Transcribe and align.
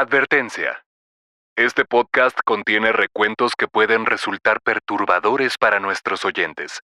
Advertencia. 0.00 0.84
Este 1.56 1.84
podcast 1.84 2.38
contiene 2.44 2.92
recuentos 2.92 3.54
que 3.58 3.66
pueden 3.66 4.06
resultar 4.06 4.60
perturbadores 4.60 5.58
para 5.58 5.80
nuestros 5.80 6.24
oyentes, 6.24 6.82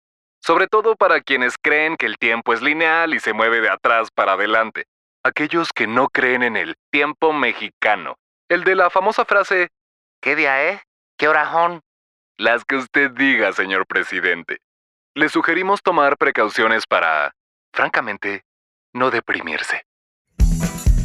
sobre 0.43 0.67
todo 0.67 0.97
para 0.97 1.21
quienes 1.21 1.55
creen 1.57 1.97
que 1.97 2.07
el 2.07 2.19
tiempo 2.19 2.53
es 2.53 2.63
lineal 2.63 3.15
y 3.15 3.21
se 3.21 3.33
mueve 3.33 3.61
de 3.61 3.71
atrás 3.71 4.09
para 4.13 4.33
adelante, 4.33 4.87
aquellos 5.23 5.69
que 5.73 5.87
no 5.87 6.09
creen 6.09 6.43
en 6.43 6.57
el 6.57 6.75
tiempo 6.91 7.33
mexicano, 7.33 8.17
el 8.49 8.65
de 8.65 8.75
la 8.75 8.91
famosa 8.91 9.25
frase 9.25 9.69
¿Qué 10.21 10.35
día 10.35 10.65
es? 10.65 10.83
¿Qué 11.17 11.29
horajón? 11.29 11.83
Las 12.37 12.65
que 12.65 12.75
usted 12.75 13.13
diga, 13.13 13.53
señor 13.53 13.87
presidente. 13.87 14.59
Le 15.15 15.29
sugerimos 15.29 15.81
tomar 15.81 16.17
precauciones 16.17 16.89
para, 16.89 17.37
francamente, 17.73 18.43
no 18.93 19.13
deprimirse. 19.13 19.85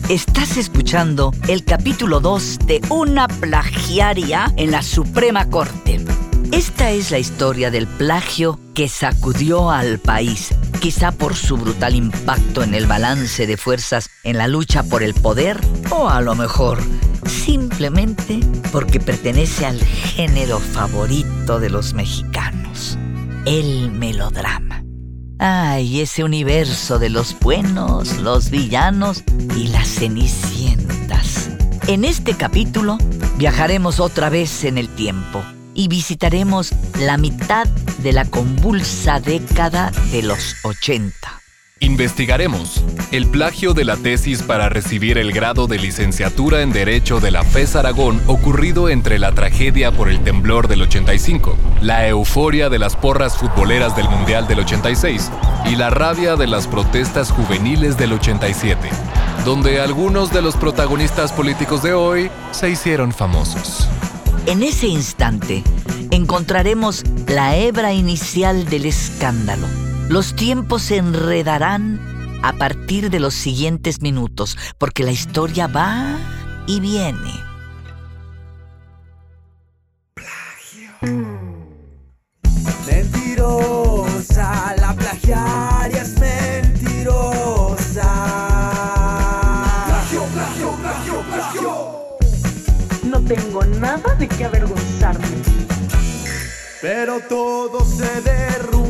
Estás 0.10 0.58
escuchando 0.58 1.32
el 1.48 1.64
capítulo 1.64 2.20
2 2.20 2.60
de 2.66 2.82
Una 2.90 3.28
plagiaria 3.28 4.52
en 4.58 4.72
la 4.72 4.82
Suprema 4.82 5.50
Corte. 5.50 6.04
Esta 6.52 6.92
es 6.92 7.12
la 7.12 7.20
historia 7.20 7.72
del 7.72 7.88
plagio 7.88 8.60
que 8.74 8.90
sacudió 8.90 9.72
al 9.72 10.00
país, 10.00 10.54
quizá 10.82 11.12
por 11.12 11.36
su 11.36 11.58
brutal 11.58 11.96
impacto 11.96 12.64
en 12.64 12.74
el 12.74 12.88
balance 12.88 13.48
de 13.48 13.56
fuerzas 13.56 14.10
en 14.24 14.38
la 14.38 14.48
lucha 14.48 14.84
por 14.84 15.02
el 15.02 15.14
poder, 15.14 15.60
o 15.92 16.10
a 16.10 16.20
lo 16.20 16.36
mejor 16.36 16.80
simplemente 17.26 18.40
porque 18.72 19.00
pertenece 19.00 19.66
al 19.66 19.80
género 19.80 20.60
favorito 20.60 21.60
de 21.60 21.70
los 21.70 21.94
mexicanos, 21.94 22.98
el 23.46 23.92
melodrama. 23.92 24.84
Ay, 25.44 26.02
ese 26.02 26.24
universo 26.24 27.00
de 27.00 27.10
los 27.10 27.36
buenos, 27.40 28.20
los 28.20 28.52
villanos 28.52 29.24
y 29.58 29.70
las 29.70 29.88
cenicientas. 29.88 31.50
En 31.88 32.06
este 32.06 32.36
capítulo 32.36 33.00
viajaremos 33.38 34.00
otra 34.00 34.30
vez 34.30 34.66
en 34.66 34.78
el 34.78 34.88
tiempo 34.88 35.44
y 35.74 35.88
visitaremos 35.88 36.74
la 37.00 37.18
mitad 37.18 37.66
de 38.04 38.14
la 38.14 38.26
convulsa 38.26 39.20
década 39.20 39.92
de 40.12 40.22
los 40.22 40.58
80. 40.64 41.41
Investigaremos 41.84 42.84
el 43.12 43.26
plagio 43.26 43.74
de 43.74 43.86
la 43.86 43.98
tesis 43.98 44.44
para 44.44 44.70
recibir 44.70 45.18
el 45.18 45.32
grado 45.32 45.66
de 45.66 45.80
licenciatura 45.80 46.62
en 46.62 46.72
Derecho 46.72 47.20
de 47.20 47.32
la 47.32 47.44
FES 47.44 47.76
Aragón 47.76 48.22
ocurrido 48.28 48.88
entre 48.88 49.18
la 49.18 49.32
tragedia 49.32 49.92
por 49.92 50.08
el 50.08 50.24
temblor 50.24 50.68
del 50.68 50.84
85, 50.84 51.58
la 51.82 52.08
euforia 52.08 52.70
de 52.70 52.78
las 52.78 52.96
porras 52.96 53.36
futboleras 53.36 53.96
del 53.96 54.08
Mundial 54.10 54.48
del 54.48 54.60
86 54.60 55.32
y 55.72 55.76
la 55.76 55.90
rabia 55.90 56.36
de 56.36 56.46
las 56.46 56.68
protestas 56.68 57.32
juveniles 57.32 57.98
del 57.98 58.14
87, 58.14 58.88
donde 59.44 59.82
algunos 59.82 60.32
de 60.32 60.44
los 60.44 60.56
protagonistas 60.58 61.34
políticos 61.34 61.82
de 61.82 61.94
hoy 61.94 62.30
se 62.52 62.70
hicieron 62.70 63.12
famosos. 63.12 63.90
En 64.46 64.62
ese 64.62 64.86
instante 64.86 65.64
encontraremos 66.12 67.04
la 67.28 67.58
hebra 67.58 67.92
inicial 67.92 68.66
del 68.66 68.86
escándalo 68.86 69.91
los 70.12 70.36
tiempos 70.36 70.82
se 70.82 70.98
enredarán 70.98 71.98
a 72.44 72.52
partir 72.52 73.10
de 73.10 73.22
los 73.22 73.34
siguientes 73.34 74.02
minutos, 74.02 74.58
porque 74.78 75.06
la 75.06 75.12
historia 75.12 75.68
va 75.68 76.18
y 76.68 76.82
viene. 76.82 77.32
Plagio. 80.14 80.92
Mentirosa, 82.86 84.76
la 84.82 84.94
plagiaria 84.94 86.02
es 86.02 86.20
mentirosa. 86.20 88.04
Plagio, 89.88 90.26
plagio, 90.34 90.72
plagio, 90.82 91.22
plagio. 91.22 92.18
No 93.06 93.22
tengo 93.22 93.64
nada 93.64 94.14
de 94.16 94.28
qué 94.28 94.44
avergonzarme. 94.44 95.42
Pero 96.82 97.22
todo 97.30 97.86
se 97.86 98.20
derrumbó 98.22 98.81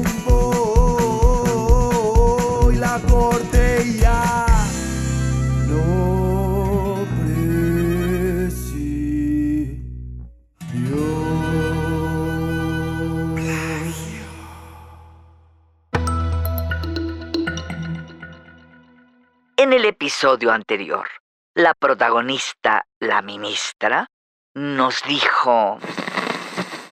En 19.64 19.74
el 19.74 19.86
episodio 19.86 20.52
anterior, 20.52 21.06
la 21.54 21.76
protagonista, 21.76 22.88
la 23.00 23.22
ministra, 23.22 24.08
nos 24.56 25.04
dijo... 25.08 25.78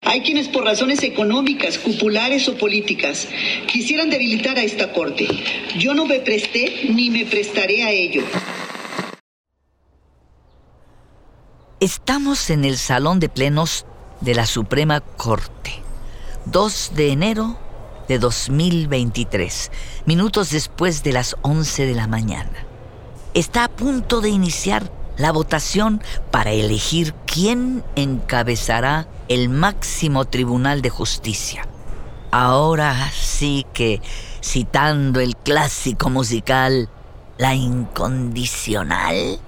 Hay 0.04 0.22
quienes 0.22 0.50
por 0.50 0.66
razones 0.66 1.02
económicas, 1.02 1.80
cupulares 1.80 2.48
o 2.48 2.56
políticas 2.60 3.28
quisieran 3.66 4.12
debilitar 4.12 4.56
a 4.60 4.62
esta 4.62 4.94
Corte. 4.94 5.26
Yo 5.80 5.96
no 5.96 6.06
me 6.06 6.20
presté 6.20 6.92
ni 6.94 7.10
me 7.10 7.26
prestaré 7.26 7.84
a 7.86 7.90
ello. 7.90 8.22
Estamos 11.80 12.52
en 12.52 12.66
el 12.66 12.78
Salón 12.78 13.20
de 13.20 13.30
Plenos 13.30 13.88
de 14.22 14.36
la 14.36 14.46
Suprema 14.46 15.02
Corte. 15.02 15.82
2 16.46 16.92
de 16.94 17.10
enero 17.14 17.69
de 18.10 18.18
2023, 18.18 19.72
minutos 20.06 20.50
después 20.50 21.04
de 21.04 21.14
las 21.14 21.38
11 21.44 21.86
de 21.86 21.94
la 21.94 22.08
mañana. 22.08 22.66
Está 23.36 23.66
a 23.66 23.70
punto 23.70 24.20
de 24.20 24.30
iniciar 24.30 24.92
la 25.16 25.32
votación 25.32 26.02
para 26.32 26.52
elegir 26.52 27.14
quién 27.28 27.84
encabezará 27.96 29.08
el 29.28 29.48
máximo 29.50 30.26
tribunal 30.26 30.82
de 30.82 30.90
justicia. 30.90 31.68
Ahora 32.32 33.12
sí 33.12 33.66
que, 33.74 34.02
citando 34.44 35.20
el 35.20 35.36
clásico 35.38 36.10
musical 36.10 36.90
La 37.38 37.54
Incondicional, 37.54 39.40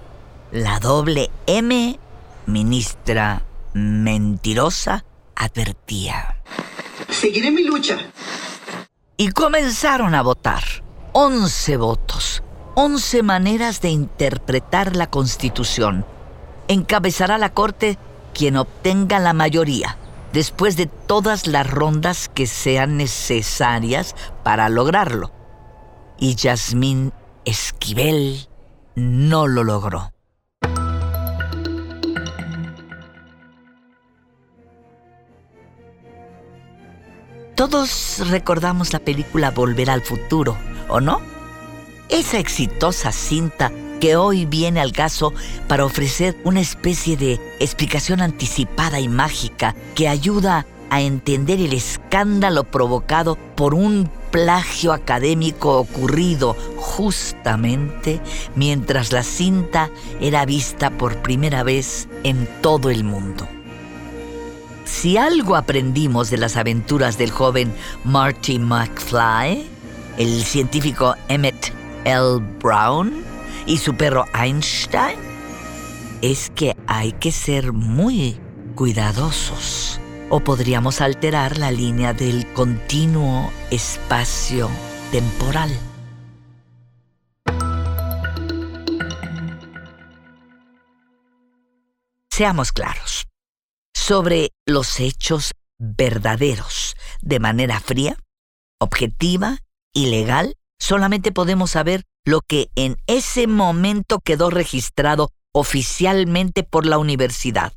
la 0.51 0.79
doble 0.79 1.31
M, 1.47 1.99
ministra 2.45 3.43
mentirosa, 3.73 5.03
advertía. 5.35 6.40
Seguiré 7.11 7.51
mi 7.51 7.63
lucha. 7.63 7.97
Y 9.17 9.29
comenzaron 9.31 10.15
a 10.15 10.23
votar. 10.23 10.63
Once 11.13 11.77
votos 11.77 12.41
11 12.75 13.21
maneras 13.23 13.81
de 13.81 13.89
interpretar 13.89 14.95
la 14.95 15.09
Constitución. 15.09 16.05
Encabezará 16.69 17.37
la 17.37 17.53
Corte 17.53 17.97
quien 18.33 18.55
obtenga 18.55 19.19
la 19.19 19.33
mayoría, 19.33 19.97
después 20.31 20.77
de 20.77 20.85
todas 20.85 21.47
las 21.47 21.69
rondas 21.69 22.29
que 22.33 22.47
sean 22.47 22.95
necesarias 22.95 24.15
para 24.43 24.69
lograrlo. 24.69 25.31
Y 26.17 26.35
Yasmín 26.35 27.11
Esquivel 27.43 28.47
no 28.95 29.47
lo 29.47 29.65
logró. 29.65 30.13
Todos 37.61 38.27
recordamos 38.27 38.91
la 38.91 38.97
película 38.97 39.51
Volver 39.51 39.91
al 39.91 40.01
Futuro, 40.01 40.57
¿o 40.89 40.99
no? 40.99 41.21
esa 42.09 42.39
exitosa 42.39 43.11
cinta 43.11 43.71
que 43.99 44.15
hoy 44.15 44.45
viene 44.45 44.81
al 44.81 44.93
caso 44.93 45.31
para 45.67 45.85
ofrecer 45.85 46.35
una 46.43 46.59
especie 46.59 47.17
de 47.17 47.39
explicación 47.59 48.19
anticipada 48.19 48.99
y 48.99 49.07
mágica 49.07 49.75
que 49.93 50.07
ayuda 50.07 50.65
a 50.89 51.01
entender 51.01 51.59
el 51.59 51.73
escándalo 51.73 52.63
provocado 52.63 53.35
por 53.35 53.75
un 53.75 54.09
plagio 54.31 54.91
académico 54.91 55.77
ocurrido 55.77 56.55
justamente 56.77 58.21
mientras 58.55 59.11
la 59.11 59.21
cinta 59.21 59.91
era 60.19 60.45
vista 60.45 60.89
por 60.89 61.17
primera 61.17 61.61
vez 61.61 62.09
en 62.23 62.49
todo 62.63 62.89
el 62.89 63.03
mundo. 63.03 63.47
Si 64.91 65.17
algo 65.17 65.55
aprendimos 65.55 66.29
de 66.29 66.37
las 66.37 66.57
aventuras 66.57 67.17
del 67.17 67.31
joven 67.31 67.73
Marty 68.03 68.59
McFly, 68.59 69.65
el 70.19 70.43
científico 70.43 71.15
Emmett 71.27 71.73
L. 72.03 72.39
Brown 72.61 73.23
y 73.65 73.77
su 73.77 73.95
perro 73.95 74.25
Einstein 74.35 75.17
es 76.21 76.51
que 76.51 76.75
hay 76.85 77.13
que 77.13 77.31
ser 77.31 77.71
muy 77.71 78.37
cuidadosos 78.75 79.99
o 80.29 80.41
podríamos 80.41 81.01
alterar 81.01 81.57
la 81.57 81.71
línea 81.71 82.13
del 82.13 82.45
continuo 82.53 83.51
espacio 83.71 84.69
temporal. 85.11 85.71
Seamos 92.29 92.71
claros 92.71 93.10
sobre 94.01 94.49
los 94.65 94.99
hechos 94.99 95.53
verdaderos 95.77 96.95
de 97.21 97.39
manera 97.39 97.79
fría, 97.79 98.17
objetiva 98.79 99.59
y 99.93 100.07
legal 100.07 100.55
solamente 100.79 101.31
podemos 101.31 101.71
saber 101.71 102.03
lo 102.25 102.41
que 102.41 102.69
en 102.75 102.97
ese 103.05 103.45
momento 103.45 104.19
quedó 104.19 104.49
registrado 104.49 105.29
oficialmente 105.53 106.63
por 106.63 106.87
la 106.87 106.97
universidad. 106.97 107.73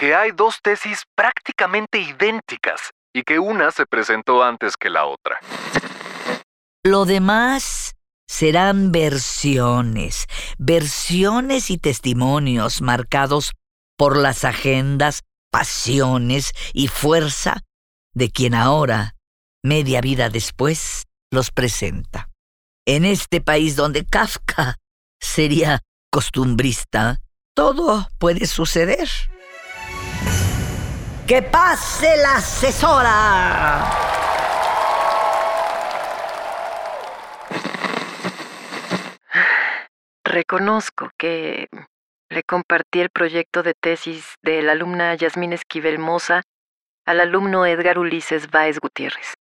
Que 0.00 0.14
hay 0.14 0.30
dos 0.32 0.60
tesis 0.62 1.02
prácticamente 1.14 2.00
idénticas 2.00 2.90
y 3.14 3.22
que 3.22 3.38
una 3.38 3.70
se 3.72 3.84
presentó 3.84 4.42
antes 4.42 4.74
que 4.78 4.88
la 4.88 5.04
otra. 5.04 5.38
Lo 6.82 7.04
demás 7.04 7.94
serán 8.26 8.90
versiones, 8.90 10.28
versiones 10.56 11.70
y 11.70 11.76
testimonios 11.76 12.80
marcados 12.80 13.52
por 13.96 14.16
las 14.16 14.44
agendas, 14.44 15.22
pasiones 15.50 16.52
y 16.72 16.88
fuerza 16.88 17.62
de 18.14 18.30
quien 18.30 18.54
ahora, 18.54 19.14
media 19.62 20.00
vida 20.00 20.28
después, 20.28 21.04
los 21.30 21.50
presenta. 21.50 22.28
En 22.86 23.04
este 23.04 23.40
país 23.40 23.76
donde 23.76 24.04
Kafka 24.04 24.76
sería 25.20 25.80
costumbrista, 26.10 27.20
todo 27.54 28.08
puede 28.18 28.46
suceder. 28.46 29.08
¡Que 31.26 31.42
pase 31.42 32.16
la 32.18 32.36
asesora! 32.36 33.90
Reconozco 40.22 41.10
que 41.18 41.66
compartí 42.46 43.00
el 43.00 43.10
proyecto 43.10 43.62
de 43.62 43.74
tesis 43.74 44.34
de 44.42 44.62
la 44.62 44.72
alumna 44.72 45.14
Yasmín 45.14 45.52
Esquivel 45.52 45.98
Moza 45.98 46.42
al 47.06 47.20
alumno 47.20 47.66
Edgar 47.66 47.98
Ulises 47.98 48.50
Báez 48.50 48.78
Gutiérrez. 48.80 49.34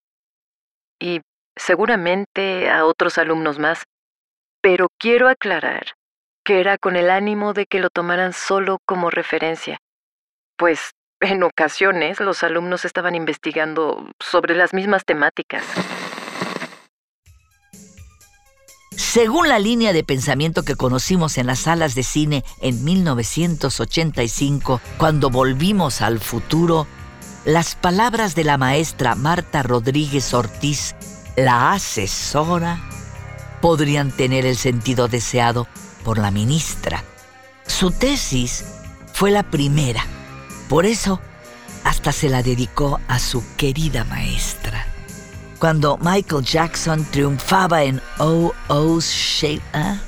Y 0.99 1.21
seguramente 1.55 2.69
a 2.69 2.85
otros 2.85 3.17
alumnos 3.17 3.59
más, 3.59 3.83
pero 4.61 4.87
quiero 4.99 5.29
aclarar 5.29 5.93
que 6.43 6.59
era 6.59 6.77
con 6.77 6.95
el 6.95 7.09
ánimo 7.09 7.53
de 7.53 7.65
que 7.65 7.79
lo 7.79 7.89
tomaran 7.89 8.33
solo 8.33 8.77
como 8.85 9.09
referencia, 9.09 9.79
pues 10.57 10.91
en 11.19 11.43
ocasiones 11.43 12.19
los 12.19 12.43
alumnos 12.43 12.85
estaban 12.85 13.15
investigando 13.15 14.09
sobre 14.19 14.53
las 14.55 14.73
mismas 14.73 15.05
temáticas. 15.05 15.63
Según 19.15 19.47
la 19.47 19.59
línea 19.59 19.93
de 19.93 20.03
pensamiento 20.03 20.63
que 20.63 20.75
conocimos 20.75 21.37
en 21.37 21.47
las 21.47 21.59
salas 21.59 21.95
de 21.95 22.03
cine 22.03 22.43
en 22.59 22.83
1985, 22.83 24.81
cuando 24.97 25.29
volvimos 25.29 26.01
al 26.01 26.19
futuro, 26.19 26.85
las 27.45 27.75
palabras 27.75 28.35
de 28.35 28.43
la 28.43 28.57
maestra 28.57 29.15
Marta 29.15 29.63
Rodríguez 29.63 30.33
Ortiz, 30.33 30.95
la 31.37 31.71
asesora, 31.71 32.81
podrían 33.61 34.11
tener 34.11 34.45
el 34.45 34.57
sentido 34.57 35.07
deseado 35.07 35.65
por 36.03 36.17
la 36.17 36.29
ministra. 36.29 37.01
Su 37.65 37.91
tesis 37.91 38.65
fue 39.13 39.31
la 39.31 39.43
primera, 39.43 40.05
por 40.67 40.85
eso 40.85 41.21
hasta 41.85 42.11
se 42.11 42.27
la 42.27 42.43
dedicó 42.43 42.99
a 43.07 43.19
su 43.19 43.45
querida 43.55 44.03
maestra. 44.03 44.94
Cuando 45.59 45.97
Michael 45.97 46.43
Jackson 46.43 47.05
triunfaba 47.11 47.83
en 47.83 48.01
Oh 48.19 48.53
Oh's 48.67 49.09
Shape, 49.09 49.61
¿eh? 49.73 49.99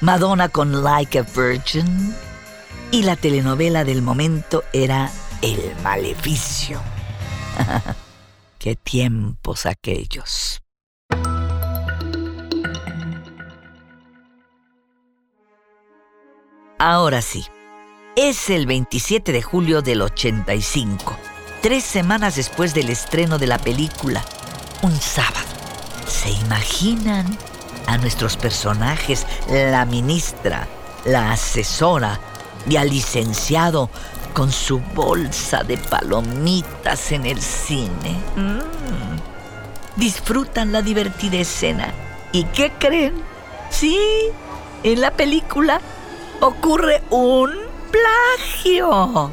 Madonna 0.00 0.48
con 0.48 0.82
Like 0.82 1.18
a 1.18 1.22
Virgin 1.22 2.14
y 2.92 3.02
la 3.02 3.16
telenovela 3.16 3.84
del 3.84 4.02
momento 4.02 4.62
era 4.72 5.10
El 5.42 5.74
Maleficio. 5.82 6.80
¡Qué 8.58 8.76
tiempos 8.76 9.66
aquellos! 9.66 10.62
Ahora 16.78 17.22
sí, 17.22 17.44
es 18.16 18.50
el 18.50 18.66
27 18.66 19.32
de 19.32 19.42
julio 19.42 19.80
del 19.80 20.02
85, 20.02 21.16
tres 21.62 21.84
semanas 21.84 22.36
después 22.36 22.74
del 22.74 22.90
estreno 22.90 23.38
de 23.38 23.46
la 23.46 23.58
película, 23.58 24.22
un 24.82 25.00
sábado. 25.00 25.46
¿Se 26.06 26.30
imaginan 26.30 27.26
a 27.86 27.98
nuestros 27.98 28.36
personajes, 28.36 29.26
la 29.48 29.84
ministra, 29.84 30.66
la 31.04 31.32
asesora 31.32 32.18
y 32.68 32.76
al 32.76 32.90
licenciado 32.90 33.90
con 34.32 34.52
su 34.52 34.80
bolsa 34.94 35.62
de 35.62 35.78
palomitas 35.78 37.12
en 37.12 37.26
el 37.26 37.40
cine? 37.40 38.16
Mm. 38.36 39.96
Disfrutan 39.96 40.72
la 40.72 40.82
divertida 40.82 41.38
escena. 41.38 41.92
¿Y 42.32 42.44
qué 42.44 42.72
creen? 42.78 43.14
Sí, 43.70 43.98
en 44.82 45.00
la 45.00 45.10
película 45.10 45.80
ocurre 46.40 47.02
un 47.10 47.50
plagio. 47.90 49.30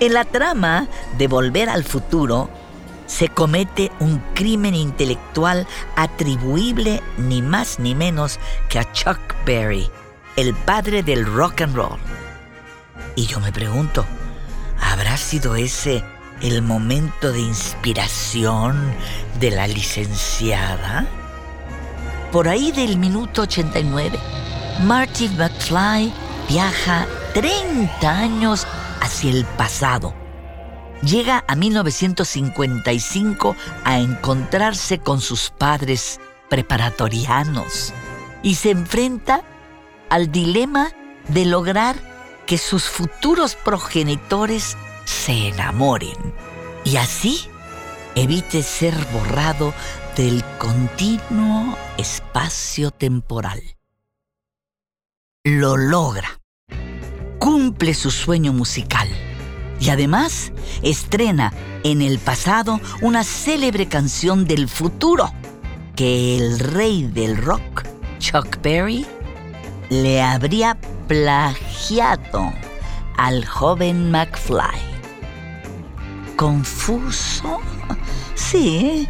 En 0.00 0.14
la 0.14 0.24
trama 0.24 0.88
de 1.16 1.28
Volver 1.28 1.68
al 1.68 1.84
Futuro 1.84 2.48
se 3.12 3.28
comete 3.28 3.92
un 4.00 4.18
crimen 4.34 4.74
intelectual 4.74 5.66
atribuible 5.96 7.02
ni 7.18 7.42
más 7.42 7.78
ni 7.78 7.94
menos 7.94 8.40
que 8.70 8.78
a 8.78 8.90
Chuck 8.92 9.18
Berry, 9.44 9.90
el 10.36 10.54
padre 10.54 11.02
del 11.02 11.26
rock 11.26 11.60
and 11.60 11.76
roll. 11.76 11.98
Y 13.14 13.26
yo 13.26 13.38
me 13.40 13.52
pregunto, 13.52 14.06
¿habrá 14.80 15.18
sido 15.18 15.56
ese 15.56 16.02
el 16.40 16.62
momento 16.62 17.32
de 17.32 17.40
inspiración 17.40 18.94
de 19.38 19.50
la 19.50 19.66
licenciada? 19.66 21.06
Por 22.32 22.48
ahí 22.48 22.72
del 22.72 22.96
minuto 22.96 23.42
89 23.42 24.18
Marty 24.84 25.28
McFly 25.28 26.10
viaja 26.48 27.06
30 27.34 28.10
años 28.10 28.66
hacia 29.02 29.30
el 29.32 29.44
pasado. 29.44 30.21
Llega 31.02 31.44
a 31.48 31.56
1955 31.56 33.56
a 33.84 33.98
encontrarse 33.98 34.98
con 34.98 35.20
sus 35.20 35.50
padres 35.50 36.20
preparatorianos 36.48 37.92
y 38.42 38.54
se 38.54 38.70
enfrenta 38.70 39.42
al 40.10 40.30
dilema 40.30 40.92
de 41.28 41.44
lograr 41.44 41.96
que 42.46 42.58
sus 42.58 42.84
futuros 42.84 43.54
progenitores 43.54 44.76
se 45.04 45.48
enamoren 45.48 46.34
y 46.84 46.96
así 46.96 47.48
evite 48.14 48.62
ser 48.62 48.94
borrado 49.12 49.72
del 50.16 50.44
continuo 50.58 51.76
espacio 51.96 52.90
temporal 52.90 53.62
lo 55.44 55.76
logra. 55.76 56.40
Cumple 57.40 57.94
su 57.94 58.12
sueño 58.12 58.52
musical. 58.52 59.08
Y 59.82 59.90
además 59.90 60.52
estrena 60.82 61.52
en 61.82 62.02
el 62.02 62.20
pasado 62.20 62.80
una 63.00 63.24
célebre 63.24 63.88
canción 63.88 64.44
del 64.44 64.68
futuro 64.68 65.28
que 65.96 66.38
el 66.38 66.60
rey 66.60 67.02
del 67.02 67.36
rock, 67.36 67.82
Chuck 68.20 68.62
Berry, 68.62 69.04
le 69.90 70.22
habría 70.22 70.78
plagiado 71.08 72.52
al 73.18 73.44
joven 73.44 74.12
McFly. 74.12 74.80
¿Confuso? 76.36 77.60
Sí, 78.34 79.08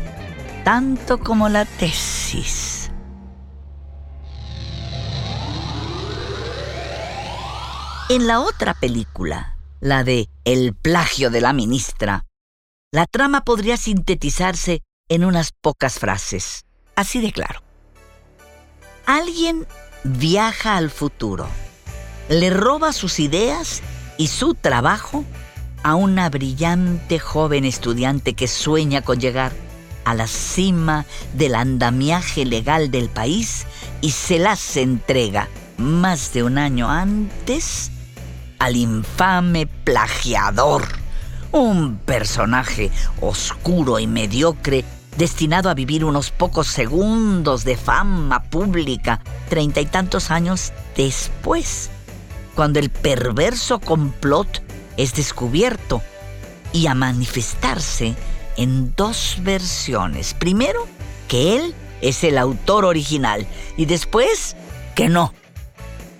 tanto 0.64 1.18
como 1.18 1.48
la 1.48 1.64
tesis. 1.64 2.90
En 8.08 8.26
la 8.26 8.40
otra 8.40 8.74
película, 8.74 9.56
la 9.82 10.04
de 10.04 10.28
El 10.44 10.76
plagio 10.76 11.28
de 11.28 11.40
la 11.40 11.52
ministra, 11.52 12.24
la 12.92 13.06
trama 13.06 13.40
podría 13.40 13.76
sintetizarse 13.76 14.80
en 15.08 15.24
unas 15.24 15.50
pocas 15.50 15.98
frases, 15.98 16.66
así 16.94 17.20
de 17.20 17.32
claro. 17.32 17.62
Alguien 19.06 19.66
viaja 20.04 20.76
al 20.76 20.88
futuro, 20.88 21.48
le 22.28 22.50
roba 22.50 22.92
sus 22.92 23.18
ideas 23.18 23.82
y 24.18 24.28
su 24.28 24.54
trabajo 24.54 25.24
a 25.82 25.96
una 25.96 26.30
brillante 26.30 27.18
joven 27.18 27.64
estudiante 27.64 28.34
que 28.34 28.46
sueña 28.46 29.02
con 29.02 29.18
llegar 29.18 29.52
a 30.04 30.14
la 30.14 30.28
cima 30.28 31.06
del 31.34 31.56
andamiaje 31.56 32.44
legal 32.44 32.92
del 32.92 33.08
país 33.08 33.66
y 34.00 34.12
se 34.12 34.38
las 34.38 34.76
entrega. 34.76 35.48
Más 35.76 36.32
de 36.32 36.44
un 36.44 36.58
año 36.58 36.88
antes 36.88 37.91
al 38.62 38.76
infame 38.76 39.66
plagiador, 39.66 40.86
un 41.50 41.96
personaje 41.96 42.92
oscuro 43.20 43.98
y 43.98 44.06
mediocre 44.06 44.84
destinado 45.16 45.68
a 45.68 45.74
vivir 45.74 46.04
unos 46.04 46.30
pocos 46.30 46.68
segundos 46.68 47.64
de 47.64 47.76
fama 47.76 48.44
pública 48.44 49.20
treinta 49.48 49.80
y 49.80 49.86
tantos 49.86 50.30
años 50.30 50.72
después, 50.96 51.90
cuando 52.54 52.78
el 52.78 52.90
perverso 52.90 53.80
complot 53.80 54.62
es 54.96 55.12
descubierto 55.14 56.00
y 56.72 56.86
a 56.86 56.94
manifestarse 56.94 58.14
en 58.56 58.94
dos 58.96 59.38
versiones. 59.40 60.34
Primero, 60.34 60.86
que 61.26 61.56
él 61.56 61.74
es 62.00 62.22
el 62.22 62.38
autor 62.38 62.84
original 62.84 63.44
y 63.76 63.86
después, 63.86 64.54
que 64.94 65.08
no. 65.08 65.34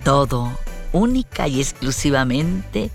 Todo 0.03 0.51
única 0.93 1.49
y 1.49 1.61
exclusivamente 1.61 2.93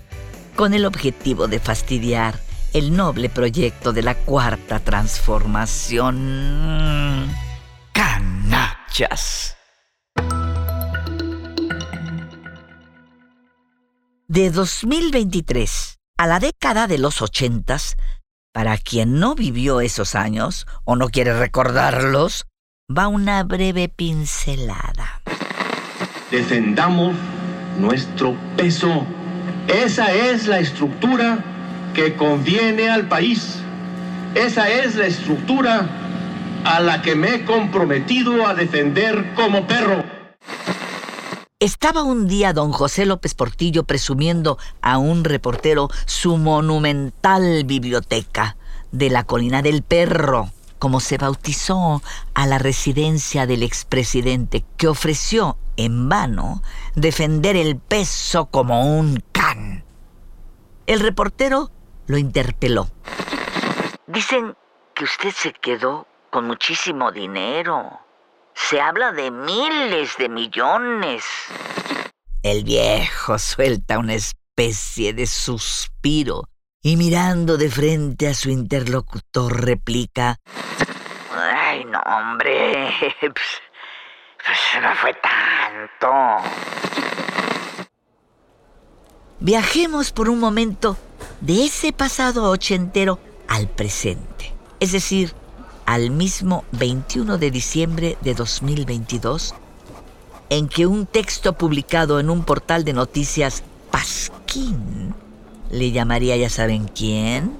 con 0.56 0.72
el 0.74 0.86
objetivo 0.86 1.48
de 1.48 1.60
fastidiar 1.60 2.40
el 2.72 2.96
noble 2.96 3.28
proyecto 3.28 3.92
de 3.92 4.02
la 4.02 4.14
cuarta 4.14 4.80
transformación. 4.80 7.28
Canachas. 7.92 9.54
De 14.26 14.50
2023 14.50 15.98
a 16.18 16.26
la 16.26 16.40
década 16.40 16.88
de 16.88 16.98
los 16.98 17.22
ochentas, 17.22 17.96
para 18.52 18.76
quien 18.76 19.20
no 19.20 19.36
vivió 19.36 19.80
esos 19.80 20.16
años 20.16 20.66
o 20.84 20.96
no 20.96 21.08
quiere 21.08 21.38
recordarlos, 21.38 22.46
va 22.90 23.06
una 23.06 23.44
breve 23.44 23.88
pincelada. 23.88 25.22
Defendamos 26.30 27.14
nuestro 27.78 28.36
peso. 28.56 29.06
Esa 29.68 30.12
es 30.12 30.46
la 30.46 30.60
estructura 30.60 31.38
que 31.94 32.14
conviene 32.14 32.90
al 32.90 33.08
país. 33.08 33.58
Esa 34.34 34.68
es 34.68 34.94
la 34.96 35.06
estructura 35.06 35.88
a 36.64 36.80
la 36.80 37.02
que 37.02 37.14
me 37.14 37.34
he 37.34 37.44
comprometido 37.44 38.46
a 38.46 38.54
defender 38.54 39.34
como 39.34 39.66
perro. 39.66 40.04
Estaba 41.60 42.04
un 42.04 42.28
día 42.28 42.52
don 42.52 42.70
José 42.70 43.04
López 43.04 43.34
Portillo 43.34 43.82
presumiendo 43.82 44.58
a 44.80 44.98
un 44.98 45.24
reportero 45.24 45.88
su 46.06 46.36
monumental 46.36 47.64
biblioteca 47.64 48.56
de 48.92 49.10
la 49.10 49.24
colina 49.24 49.60
del 49.60 49.82
perro, 49.82 50.50
como 50.78 51.00
se 51.00 51.18
bautizó 51.18 52.02
a 52.34 52.46
la 52.46 52.58
residencia 52.58 53.46
del 53.46 53.62
expresidente, 53.62 54.64
que 54.76 54.88
ofreció 54.88 55.58
en 55.76 56.08
vano 56.08 56.62
defender 56.94 57.56
el 57.56 57.78
peso 57.78 58.46
como 58.46 58.98
un 58.98 59.22
can. 59.32 59.84
El 60.86 61.00
reportero 61.00 61.70
lo 62.06 62.18
interpeló. 62.18 62.88
Dicen 64.06 64.56
que 64.94 65.04
usted 65.04 65.30
se 65.30 65.52
quedó 65.52 66.06
con 66.30 66.46
muchísimo 66.46 67.12
dinero. 67.12 68.00
Se 68.54 68.80
habla 68.80 69.12
de 69.12 69.30
miles 69.30 70.16
de 70.18 70.28
millones. 70.28 71.24
El 72.42 72.64
viejo 72.64 73.38
suelta 73.38 73.98
una 73.98 74.14
especie 74.14 75.12
de 75.12 75.26
suspiro 75.26 76.48
y 76.82 76.96
mirando 76.96 77.56
de 77.56 77.70
frente 77.70 78.28
a 78.28 78.34
su 78.34 78.50
interlocutor 78.50 79.64
replica, 79.64 80.38
Ay, 81.34 81.84
no, 81.84 82.00
hombre, 82.00 82.90
pues, 83.20 83.62
pues 84.44 84.82
no 84.82 84.94
fue 84.96 85.14
tanto. 85.14 86.48
Viajemos 89.40 90.12
por 90.12 90.28
un 90.28 90.40
momento 90.40 90.96
de 91.40 91.64
ese 91.64 91.92
pasado 91.92 92.50
ochentero 92.50 93.20
al 93.46 93.68
presente, 93.68 94.52
es 94.80 94.92
decir, 94.92 95.32
al 95.86 96.10
mismo 96.10 96.64
21 96.72 97.38
de 97.38 97.50
diciembre 97.50 98.18
de 98.20 98.34
2022, 98.34 99.54
en 100.50 100.68
que 100.68 100.86
un 100.86 101.06
texto 101.06 101.52
publicado 101.54 102.20
en 102.20 102.30
un 102.30 102.44
portal 102.44 102.84
de 102.84 102.92
noticias 102.92 103.62
Pasquín, 103.90 105.14
le 105.70 105.90
llamaría 105.90 106.36
ya 106.36 106.50
saben 106.50 106.88
quién, 106.88 107.56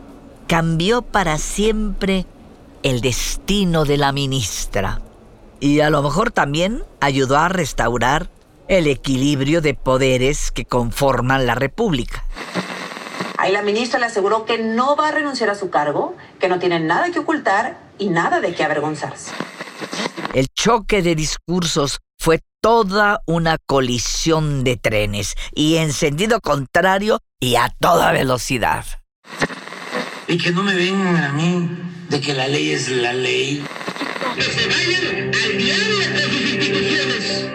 cambió 0.46 1.02
para 1.02 1.38
siempre 1.38 2.26
el 2.82 3.00
destino 3.00 3.84
de 3.84 3.96
la 3.96 4.12
ministra 4.12 5.00
y 5.60 5.80
a 5.80 5.90
lo 5.90 6.02
mejor 6.02 6.30
también 6.30 6.84
ayudó 7.00 7.36
a 7.38 7.48
restaurar 7.48 8.30
el 8.68 8.86
equilibrio 8.86 9.60
de 9.60 9.74
poderes 9.74 10.50
que 10.50 10.64
conforman 10.64 11.46
la 11.46 11.54
República. 11.54 12.24
Ahí 13.38 13.52
la 13.52 13.62
ministra 13.62 13.98
le 13.98 14.06
aseguró 14.06 14.44
que 14.44 14.58
no 14.58 14.96
va 14.96 15.08
a 15.08 15.12
renunciar 15.12 15.50
a 15.50 15.54
su 15.54 15.70
cargo, 15.70 16.14
que 16.38 16.48
no 16.48 16.58
tiene 16.58 16.80
nada 16.80 17.10
que 17.10 17.20
ocultar 17.20 17.78
y 17.98 18.08
nada 18.08 18.40
de 18.40 18.54
qué 18.54 18.64
avergonzarse. 18.64 19.32
El 20.34 20.48
choque 20.48 21.02
de 21.02 21.14
discursos 21.14 22.00
fue 22.18 22.40
toda 22.60 23.22
una 23.26 23.58
colisión 23.58 24.64
de 24.64 24.76
trenes 24.76 25.36
y 25.54 25.76
en 25.76 25.92
sentido 25.92 26.40
contrario 26.40 27.20
y 27.40 27.54
a 27.54 27.68
toda 27.80 28.12
velocidad. 28.12 28.84
Y 30.26 30.36
que 30.36 30.50
no 30.50 30.62
me 30.62 30.74
vengan 30.74 31.16
a 31.16 31.32
mí 31.32 31.70
de 32.10 32.20
que 32.20 32.34
la 32.34 32.48
ley 32.48 32.72
es 32.72 32.88
la 32.88 33.12
ley. 33.12 33.64
Que 34.34 34.42
se 34.42 34.68
vayan 34.68 35.30
al 35.34 35.58
diablo 35.58 35.96
sus 36.22 36.40
instituciones. 36.50 37.48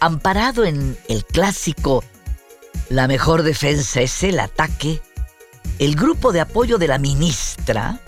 Amparado 0.00 0.64
en 0.64 0.96
el 1.08 1.24
clásico 1.24 2.04
La 2.90 3.08
mejor 3.08 3.42
defensa 3.42 4.02
es 4.02 4.22
el 4.22 4.38
ataque, 4.38 5.00
el 5.78 5.96
grupo 5.96 6.32
de 6.32 6.40
apoyo 6.40 6.78
de 6.78 6.86
la 6.86 6.98
ministra 6.98 8.00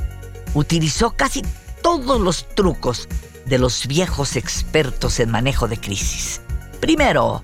utilizó 0.54 1.10
casi 1.10 1.42
todos 1.82 2.20
los 2.20 2.46
trucos 2.54 3.08
de 3.48 3.58
los 3.58 3.86
viejos 3.86 4.36
expertos 4.36 5.20
en 5.20 5.30
manejo 5.30 5.68
de 5.68 5.78
crisis. 5.78 6.40
Primero, 6.80 7.42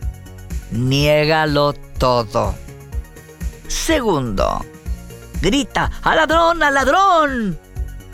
niégalo 0.70 1.72
todo. 1.98 2.54
Segundo, 3.68 4.64
grita, 5.40 5.90
¡al 6.02 6.16
ladrón, 6.16 6.62
al 6.62 6.74
ladrón! 6.74 7.58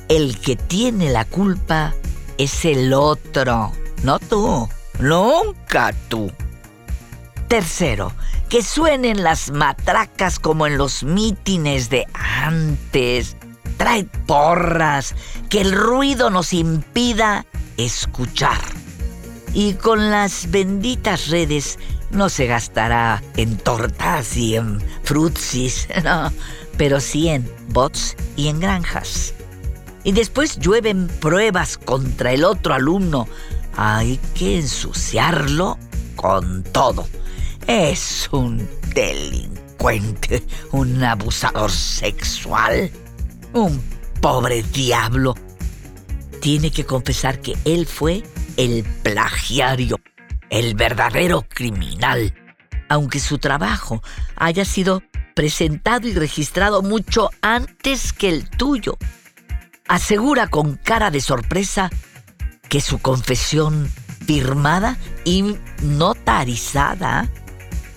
El 0.09 0.39
que 0.41 0.57
tiene 0.57 1.11
la 1.11 1.25
culpa 1.25 1.95
es 2.39 2.65
el 2.65 2.93
otro, 2.93 3.73
no 4.03 4.19
tú, 4.19 4.69
nunca 4.99 5.93
tú. 6.09 6.33
Tercero, 7.49 8.13
que 8.49 8.63
suenen 8.63 9.23
las 9.23 9.51
matracas 9.51 10.39
como 10.39 10.67
en 10.67 10.79
los 10.79 11.05
mítines 11.05 11.91
de 11.91 12.07
antes. 12.13 13.37
Trae 13.81 14.05
porras, 14.27 15.15
que 15.49 15.63
el 15.63 15.73
ruido 15.73 16.29
nos 16.29 16.53
impida 16.53 17.47
escuchar. 17.79 18.61
Y 19.55 19.73
con 19.73 20.11
las 20.11 20.51
benditas 20.51 21.29
redes 21.29 21.79
no 22.11 22.29
se 22.29 22.47
gastará 22.47 23.23
en 23.39 23.57
tortas 23.57 24.37
y 24.37 24.57
en 24.57 24.83
frutsis, 25.03 25.89
no, 26.05 26.31
pero 26.77 27.01
sí 27.01 27.29
en 27.29 27.51
bots 27.69 28.19
y 28.37 28.49
en 28.49 28.61
granjas. 28.61 29.33
Y 30.05 30.13
después 30.13 30.59
llueven 30.59 31.07
pruebas 31.07 31.79
contra 31.79 32.33
el 32.33 32.45
otro 32.45 32.75
alumno. 32.75 33.29
Hay 33.79 34.21
que 34.35 34.59
ensuciarlo 34.59 35.79
con 36.17 36.65
todo. 36.65 37.09
Es 37.67 38.29
un 38.31 38.69
delincuente, 38.95 40.45
un 40.73 41.03
abusador 41.03 41.71
sexual, 41.71 42.91
un 43.53 43.83
pobre 44.21 44.63
diablo. 44.63 45.35
Tiene 46.41 46.71
que 46.71 46.85
confesar 46.85 47.41
que 47.41 47.57
él 47.65 47.87
fue 47.87 48.23
el 48.57 48.85
plagiario, 49.03 50.01
el 50.49 50.75
verdadero 50.75 51.43
criminal, 51.49 52.35
aunque 52.89 53.21
su 53.21 53.39
trabajo 53.39 54.03
haya 54.37 54.65
sido 54.65 55.03
presentado 55.35 56.09
y 56.09 56.15
registrado 56.15 56.83
mucho 56.83 57.31
antes 57.41 58.13
que 58.13 58.29
el 58.29 58.49
tuyo. 58.49 58.97
Asegura 59.89 60.49
con 60.49 60.77
cara 60.77 61.11
de 61.11 61.21
sorpresa 61.21 61.91
que 62.69 62.81
su 62.81 63.01
confesión 63.01 63.91
firmada 64.27 64.97
y 65.25 65.57
notarizada 65.83 67.29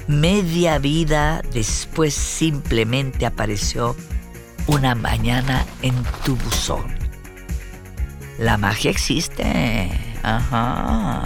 media 0.08 0.80
vida 0.80 1.42
después 1.54 2.14
simplemente 2.14 3.26
apareció 3.26 3.96
una 4.67 4.96
mañana 4.96 5.65
en 5.82 5.96
tu 6.24 6.36
buzón. 6.36 6.86
La 8.39 8.58
magia 8.58 8.91
existe. 8.91 9.91
Ajá. 10.24 11.24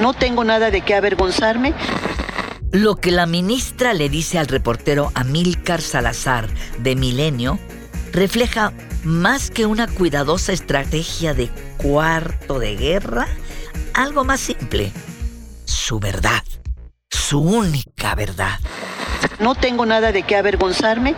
No 0.00 0.12
tengo 0.12 0.44
nada 0.44 0.70
de 0.70 0.82
qué 0.82 0.94
avergonzarme. 0.94 1.74
Lo 2.72 2.96
que 2.96 3.10
la 3.10 3.26
ministra 3.26 3.94
le 3.94 4.08
dice 4.08 4.38
al 4.38 4.46
reportero 4.46 5.10
Amílcar 5.14 5.80
Salazar 5.80 6.48
de 6.78 6.94
Milenio 6.94 7.58
refleja 8.12 8.72
más 9.02 9.50
que 9.50 9.66
una 9.66 9.86
cuidadosa 9.86 10.52
estrategia 10.52 11.34
de 11.34 11.50
cuarto 11.78 12.58
de 12.58 12.76
guerra, 12.76 13.26
algo 13.94 14.24
más 14.24 14.40
simple, 14.40 14.92
su 15.64 15.98
verdad, 15.98 16.42
su 17.10 17.40
única 17.40 18.14
verdad. 18.14 18.58
No 19.38 19.54
tengo 19.54 19.86
nada 19.86 20.12
de 20.12 20.22
qué 20.22 20.36
avergonzarme. 20.36 21.16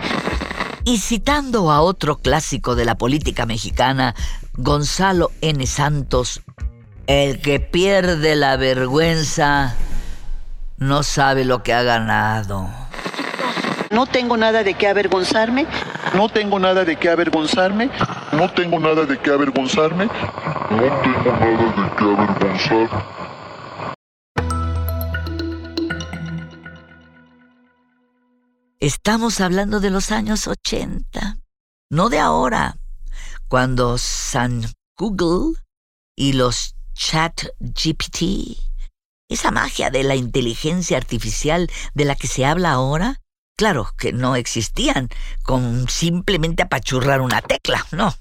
Y 0.84 0.98
citando 0.98 1.70
a 1.70 1.80
otro 1.80 2.18
clásico 2.18 2.74
de 2.74 2.84
la 2.84 2.96
política 2.96 3.46
mexicana, 3.46 4.14
Gonzalo 4.54 5.30
N. 5.40 5.64
Santos, 5.66 6.42
el 7.06 7.40
que 7.40 7.60
pierde 7.60 8.34
la 8.34 8.56
vergüenza 8.56 9.76
no 10.78 11.04
sabe 11.04 11.44
lo 11.44 11.62
que 11.62 11.72
ha 11.72 11.82
ganado. 11.84 12.68
No 13.90 14.06
tengo 14.06 14.36
nada 14.36 14.64
de 14.64 14.74
qué 14.74 14.88
avergonzarme. 14.88 15.66
No 16.14 16.28
tengo 16.28 16.58
nada 16.58 16.84
de 16.84 16.96
qué 16.96 17.10
avergonzarme. 17.10 17.90
No 18.32 18.50
tengo 18.50 18.80
nada 18.80 19.04
de 19.04 19.18
qué 19.18 19.30
avergonzarme. 19.30 20.06
No 20.06 20.90
tengo 21.02 21.32
nada 21.38 21.70
de 21.76 21.96
qué 21.96 22.04
avergonzarme. 22.04 22.88
Estamos 28.82 29.40
hablando 29.40 29.78
de 29.78 29.90
los 29.90 30.10
años 30.10 30.48
80, 30.48 31.38
no 31.88 32.08
de 32.08 32.18
ahora, 32.18 32.78
cuando 33.46 33.96
San 33.96 34.64
Google 34.98 35.54
y 36.16 36.32
los 36.32 36.74
Chat 36.92 37.44
GPT, 37.60 38.58
esa 39.28 39.52
magia 39.52 39.90
de 39.90 40.02
la 40.02 40.16
inteligencia 40.16 40.96
artificial 40.96 41.70
de 41.94 42.04
la 42.04 42.16
que 42.16 42.26
se 42.26 42.44
habla 42.44 42.72
ahora, 42.72 43.20
claro 43.56 43.88
que 43.96 44.12
no 44.12 44.34
existían 44.34 45.10
con 45.44 45.88
simplemente 45.88 46.64
apachurrar 46.64 47.20
una 47.20 47.40
tecla, 47.40 47.86
no. 47.92 48.12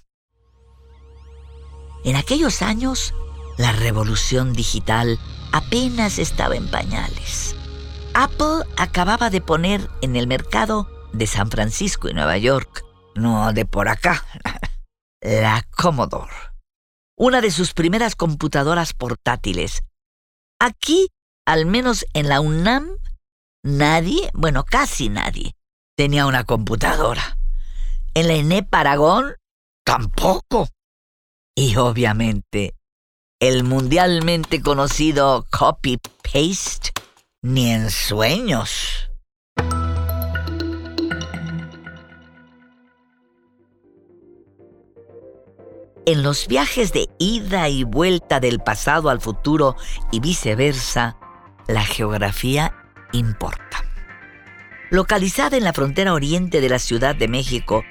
En 2.03 2.17
aquellos 2.17 2.61
años, 2.61 3.15
la 3.57 3.71
revolución 3.71 4.53
digital 4.53 5.17
apenas 5.51 6.19
estaba 6.19 6.55
en 6.55 6.69
pañales. 6.69 7.55
Apple 8.13 8.65
acababa 8.77 9.29
de 9.29 9.41
poner 9.41 9.89
en 10.01 10.15
el 10.15 10.27
mercado 10.27 10.89
de 11.13 11.27
San 11.27 11.49
Francisco 11.49 12.09
y 12.09 12.13
Nueva 12.13 12.37
York, 12.37 12.83
no 13.15 13.53
de 13.53 13.65
por 13.65 13.87
acá, 13.87 14.25
la 15.21 15.65
Commodore, 15.71 16.33
una 17.17 17.39
de 17.39 17.51
sus 17.51 17.73
primeras 17.73 18.15
computadoras 18.15 18.93
portátiles. 18.93 19.83
Aquí, 20.59 21.07
al 21.45 21.65
menos 21.65 22.05
en 22.13 22.27
la 22.27 22.41
UNAM, 22.41 22.89
nadie, 23.63 24.29
bueno, 24.33 24.65
casi 24.65 25.09
nadie, 25.09 25.55
tenía 25.95 26.25
una 26.25 26.43
computadora. 26.43 27.37
En 28.13 28.27
la 28.27 28.33
ENEP 28.33 28.73
Aragón, 28.73 29.35
tampoco. 29.85 30.67
Y 31.55 31.77
obviamente, 31.77 32.75
el 33.39 33.63
mundialmente 33.63 34.61
conocido 34.61 35.45
copy-paste 35.49 36.91
ni 37.43 37.71
en 37.71 37.89
sueños. 37.89 39.09
En 46.05 46.23
los 46.23 46.47
viajes 46.47 46.93
de 46.93 47.09
ida 47.19 47.69
y 47.69 47.83
vuelta 47.83 48.39
del 48.39 48.59
pasado 48.59 49.09
al 49.09 49.21
futuro 49.21 49.75
y 50.11 50.19
viceversa, 50.19 51.17
la 51.67 51.83
geografía 51.83 52.75
importa. 53.11 53.85
Localizada 54.89 55.57
en 55.57 55.63
la 55.63 55.73
frontera 55.73 56.13
oriente 56.13 56.61
de 56.61 56.69
la 56.69 56.79
Ciudad 56.79 57.15
de 57.15 57.27
México, 57.27 57.83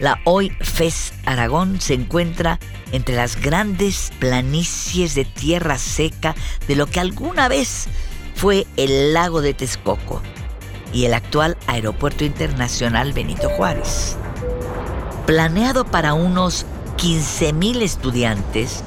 la 0.00 0.20
hoy 0.24 0.50
FES 0.60 1.12
Aragón 1.26 1.80
se 1.80 1.94
encuentra 1.94 2.58
entre 2.92 3.14
las 3.14 3.40
grandes 3.40 4.10
planicies 4.18 5.14
de 5.14 5.24
tierra 5.24 5.78
seca 5.78 6.34
de 6.66 6.76
lo 6.76 6.86
que 6.86 7.00
alguna 7.00 7.48
vez 7.48 7.88
fue 8.36 8.68
el 8.76 9.12
lago 9.14 9.40
de 9.40 9.54
Texcoco 9.54 10.20
y 10.92 11.06
el 11.06 11.14
actual 11.14 11.56
Aeropuerto 11.66 12.22
Internacional 12.24 13.14
Benito 13.14 13.48
Juárez. 13.48 14.18
Planeado 15.26 15.86
para 15.86 16.12
unos 16.12 16.66
15.000 16.98 17.80
estudiantes, 17.80 18.84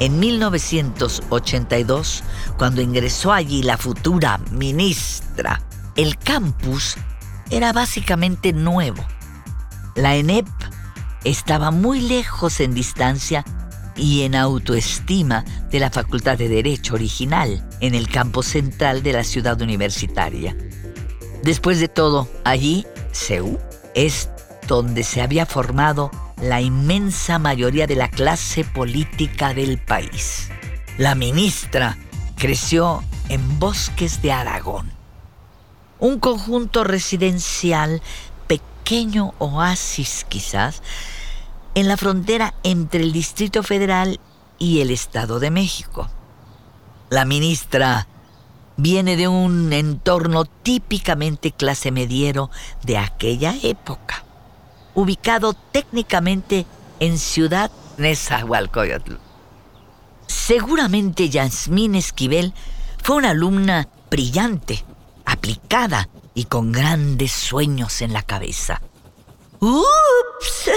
en 0.00 0.18
1982, 0.18 2.24
cuando 2.56 2.80
ingresó 2.80 3.32
allí 3.32 3.62
la 3.62 3.76
futura 3.76 4.40
ministra, 4.50 5.60
el 5.94 6.16
campus 6.18 6.96
era 7.50 7.74
básicamente 7.74 8.54
nuevo. 8.54 9.04
La 9.94 10.16
ENEP 10.16 10.48
estaba 11.24 11.70
muy 11.70 12.00
lejos 12.00 12.60
en 12.60 12.72
distancia 12.74 13.44
y 13.96 14.22
en 14.22 14.34
autoestima 14.34 15.44
de 15.70 15.80
la 15.80 15.90
Facultad 15.90 16.38
de 16.38 16.48
Derecho 16.48 16.94
original 16.94 17.66
en 17.80 17.94
el 17.94 18.08
campo 18.08 18.42
central 18.42 19.02
de 19.02 19.12
la 19.12 19.24
ciudad 19.24 19.60
universitaria. 19.60 20.56
Después 21.42 21.80
de 21.80 21.88
todo, 21.88 22.28
allí, 22.44 22.86
CEU, 23.12 23.58
es 23.94 24.30
donde 24.66 25.02
se 25.02 25.22
había 25.22 25.46
formado 25.46 26.10
la 26.40 26.60
inmensa 26.60 27.38
mayoría 27.38 27.86
de 27.86 27.96
la 27.96 28.08
clase 28.08 28.64
política 28.64 29.54
del 29.54 29.78
país. 29.78 30.48
La 30.98 31.14
ministra 31.14 31.96
creció 32.36 33.02
en 33.28 33.58
Bosques 33.58 34.22
de 34.22 34.32
Aragón, 34.32 34.90
un 35.98 36.20
conjunto 36.20 36.84
residencial, 36.84 38.02
pequeño 38.46 39.34
oasis 39.38 40.26
quizás, 40.28 40.82
en 41.76 41.88
la 41.88 41.98
frontera 41.98 42.54
entre 42.62 43.02
el 43.02 43.12
Distrito 43.12 43.62
Federal 43.62 44.18
y 44.58 44.80
el 44.80 44.90
Estado 44.90 45.38
de 45.40 45.50
México. 45.50 46.08
La 47.10 47.26
ministra 47.26 48.08
viene 48.78 49.14
de 49.16 49.28
un 49.28 49.70
entorno 49.74 50.46
típicamente 50.46 51.52
clase 51.52 51.90
mediero 51.90 52.50
de 52.82 52.96
aquella 52.96 53.54
época, 53.62 54.24
ubicado 54.94 55.52
técnicamente 55.52 56.64
en 56.98 57.18
Ciudad 57.18 57.70
Nezahualcóyotl. 57.98 59.16
Seguramente 60.28 61.28
Yasmín 61.28 61.94
Esquivel 61.94 62.54
fue 63.02 63.16
una 63.16 63.30
alumna 63.30 63.86
brillante, 64.10 64.82
aplicada 65.26 66.08
y 66.32 66.44
con 66.44 66.72
grandes 66.72 67.32
sueños 67.32 68.00
en 68.00 68.14
la 68.14 68.22
cabeza. 68.22 68.80
¡Ups! 69.60 70.70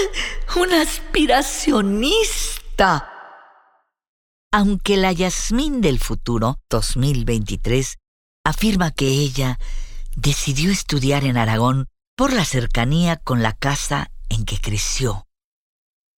¡Una 0.56 0.82
aspiracionista! 0.82 3.08
Aunque 4.52 4.96
la 4.96 5.12
Yasmín 5.12 5.80
del 5.80 6.00
futuro, 6.00 6.58
2023, 6.70 7.98
afirma 8.44 8.90
que 8.90 9.06
ella 9.06 9.60
decidió 10.16 10.72
estudiar 10.72 11.24
en 11.24 11.36
Aragón 11.36 11.86
por 12.16 12.32
la 12.32 12.44
cercanía 12.44 13.16
con 13.16 13.42
la 13.42 13.52
casa 13.52 14.10
en 14.28 14.44
que 14.44 14.58
creció. 14.58 15.28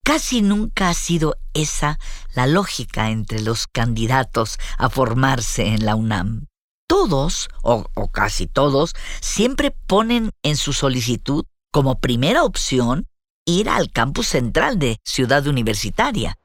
Casi 0.05 0.41
nunca 0.41 0.89
ha 0.89 0.93
sido 0.93 1.37
esa 1.53 1.97
la 2.33 2.47
lógica 2.47 3.09
entre 3.09 3.41
los 3.41 3.67
candidatos 3.67 4.57
a 4.77 4.89
formarse 4.89 5.67
en 5.67 5.85
la 5.85 5.95
UNAM. 5.95 6.47
Todos, 6.87 7.47
o, 7.61 7.85
o 7.93 8.11
casi 8.11 8.47
todos, 8.47 8.93
siempre 9.21 9.71
ponen 9.71 10.31
en 10.43 10.57
su 10.57 10.73
solicitud 10.73 11.45
como 11.73 11.95
primera 11.95 12.43
opción 12.43 13.07
ir 13.45 13.67
al 13.67 13.89
campus 13.89 14.27
central 14.27 14.77
de 14.77 14.99
Ciudad 15.03 15.47
Universitaria. 15.47 16.37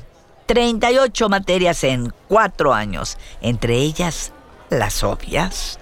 38 0.45 1.30
materias 1.30 1.84
en 1.84 2.13
cuatro 2.28 2.73
años, 2.73 3.17
entre 3.41 3.78
ellas 3.78 4.32
las 4.69 5.04
obvias. 5.04 5.80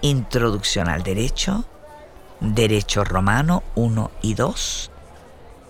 Introducción 0.00 0.88
al 0.88 1.02
Derecho, 1.02 1.64
Derecho 2.40 3.04
Romano 3.04 3.64
1 3.74 4.10
y 4.22 4.34
2, 4.34 4.90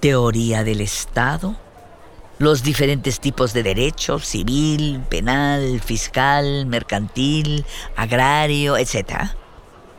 Teoría 0.00 0.64
del 0.64 0.82
Estado, 0.82 1.56
los 2.38 2.62
diferentes 2.62 3.20
tipos 3.20 3.52
de 3.52 3.62
derecho, 3.62 4.18
civil, 4.18 5.00
penal, 5.08 5.80
fiscal, 5.80 6.66
mercantil, 6.66 7.64
agrario, 7.96 8.76
etc. 8.76 9.30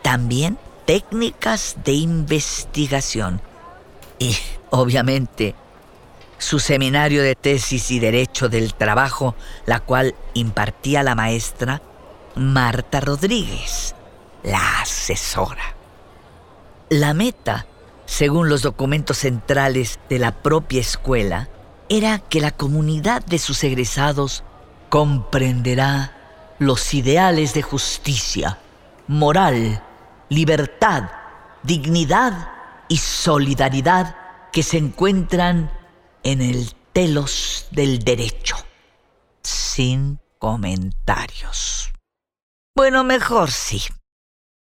También 0.04 0.60
técnicas 0.86 1.78
de 1.84 1.94
investigación 1.94 3.41
y, 4.19 4.36
obviamente, 4.69 5.56
su 6.38 6.60
seminario 6.60 7.23
de 7.23 7.36
tesis 7.36 7.91
y 7.91 7.99
derecho 7.99 8.49
del 8.49 8.73
trabajo, 8.73 9.36
la 9.65 9.80
cual 9.80 10.15
impartía 10.34 11.04
la 11.04 11.15
maestra 11.15 11.82
Marta 12.36 12.99
Rodríguez, 12.99 13.95
la 14.43 14.82
asesora. 14.82 15.75
La 16.89 17.13
meta, 17.13 17.65
según 18.06 18.49
los 18.49 18.62
documentos 18.62 19.19
centrales 19.19 19.99
de 20.10 20.19
la 20.19 20.32
propia 20.32 20.82
escuela, 20.82 21.49
era 21.89 22.19
que 22.19 22.41
la 22.41 22.51
comunidad 22.51 23.23
de 23.25 23.39
sus 23.39 23.63
egresados 23.63 24.43
comprenderá 24.89 26.12
los 26.60 26.93
ideales 26.93 27.54
de 27.54 27.62
justicia, 27.62 28.60
moral, 29.08 29.82
libertad, 30.30 31.10
dignidad 31.63 32.55
y 32.88 32.98
solidaridad 32.98 34.15
que 34.52 34.63
se 34.63 34.78
encuentran 34.78 35.71
en 36.24 36.41
el 36.41 36.74
telos 36.93 37.67
del 37.71 38.00
derecho. 38.00 38.56
Sin 39.43 40.19
comentarios. 40.39 41.91
Bueno, 42.76 43.04
mejor 43.04 43.52
sí. 43.52 43.82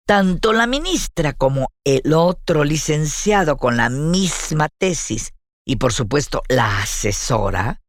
Tanto 0.05 0.51
la 0.51 0.67
ministra 0.67 1.33
como 1.33 1.69
el 1.85 2.13
otro 2.13 2.63
licenciado 2.63 3.57
con 3.57 3.77
la 3.77 3.89
misma 3.89 4.67
tesis 4.69 5.33
y 5.65 5.77
por 5.77 5.93
supuesto 5.93 6.41
la 6.49 6.79
asesora 6.79 7.81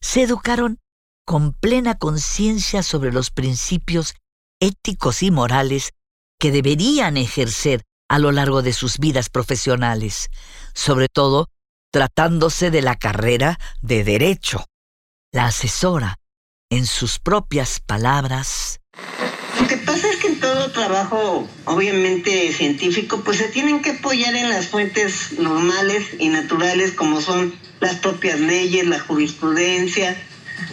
se 0.00 0.22
educaron 0.22 0.78
con 1.26 1.52
plena 1.52 1.98
conciencia 1.98 2.82
sobre 2.82 3.12
los 3.12 3.30
principios 3.30 4.14
éticos 4.60 5.22
y 5.22 5.30
morales 5.30 5.92
que 6.38 6.50
deberían 6.50 7.16
ejercer 7.16 7.82
a 8.10 8.18
lo 8.18 8.32
largo 8.32 8.60
de 8.60 8.72
sus 8.72 8.98
vidas 8.98 9.28
profesionales, 9.28 10.30
sobre 10.74 11.06
todo 11.08 11.48
tratándose 11.92 12.72
de 12.72 12.82
la 12.82 12.96
carrera 12.96 13.60
de 13.82 14.02
derecho. 14.02 14.66
La 15.32 15.46
asesora, 15.46 16.18
en 16.70 16.86
sus 16.86 17.20
propias 17.20 17.78
palabras, 17.78 18.80
lo 19.60 19.68
que 19.68 19.76
pasa 19.76 20.08
es 20.10 20.16
que 20.16 20.26
en 20.26 20.40
todo 20.40 20.72
trabajo, 20.72 21.46
obviamente 21.66 22.52
científico, 22.52 23.20
pues 23.24 23.38
se 23.38 23.48
tienen 23.48 23.80
que 23.80 23.90
apoyar 23.90 24.34
en 24.34 24.48
las 24.48 24.66
fuentes 24.66 25.38
normales 25.38 26.08
y 26.18 26.30
naturales 26.30 26.92
como 26.92 27.20
son 27.20 27.54
las 27.78 27.96
propias 27.96 28.40
leyes, 28.40 28.88
la 28.88 28.98
jurisprudencia, 28.98 30.20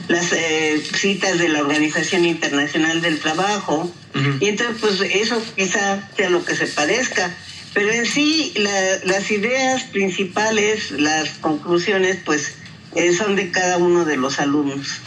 las 0.08 0.32
eh, 0.34 0.82
citas 0.82 1.38
de 1.38 1.50
la 1.50 1.62
Organización 1.62 2.26
Internacional 2.26 3.02
del 3.02 3.19
Trabajo. 3.19 3.91
Y 4.39 4.47
entonces, 4.47 4.78
pues 4.80 5.02
eso 5.02 5.41
quizá 5.56 6.10
sea 6.15 6.30
lo 6.30 6.43
que 6.43 6.56
se 6.56 6.65
parezca. 6.67 7.36
Pero 7.73 7.91
en 7.91 8.06
sí, 8.08 8.54
las 8.56 9.30
ideas 9.30 9.84
principales, 9.84 10.89
las 10.91 11.30
conclusiones, 11.38 12.17
pues 12.26 12.56
eh, 12.95 13.13
son 13.13 13.36
de 13.36 13.52
cada 13.52 13.78
uno 13.78 14.06
de 14.06 14.17
los 14.17 14.39
alumnos. 14.39 15.02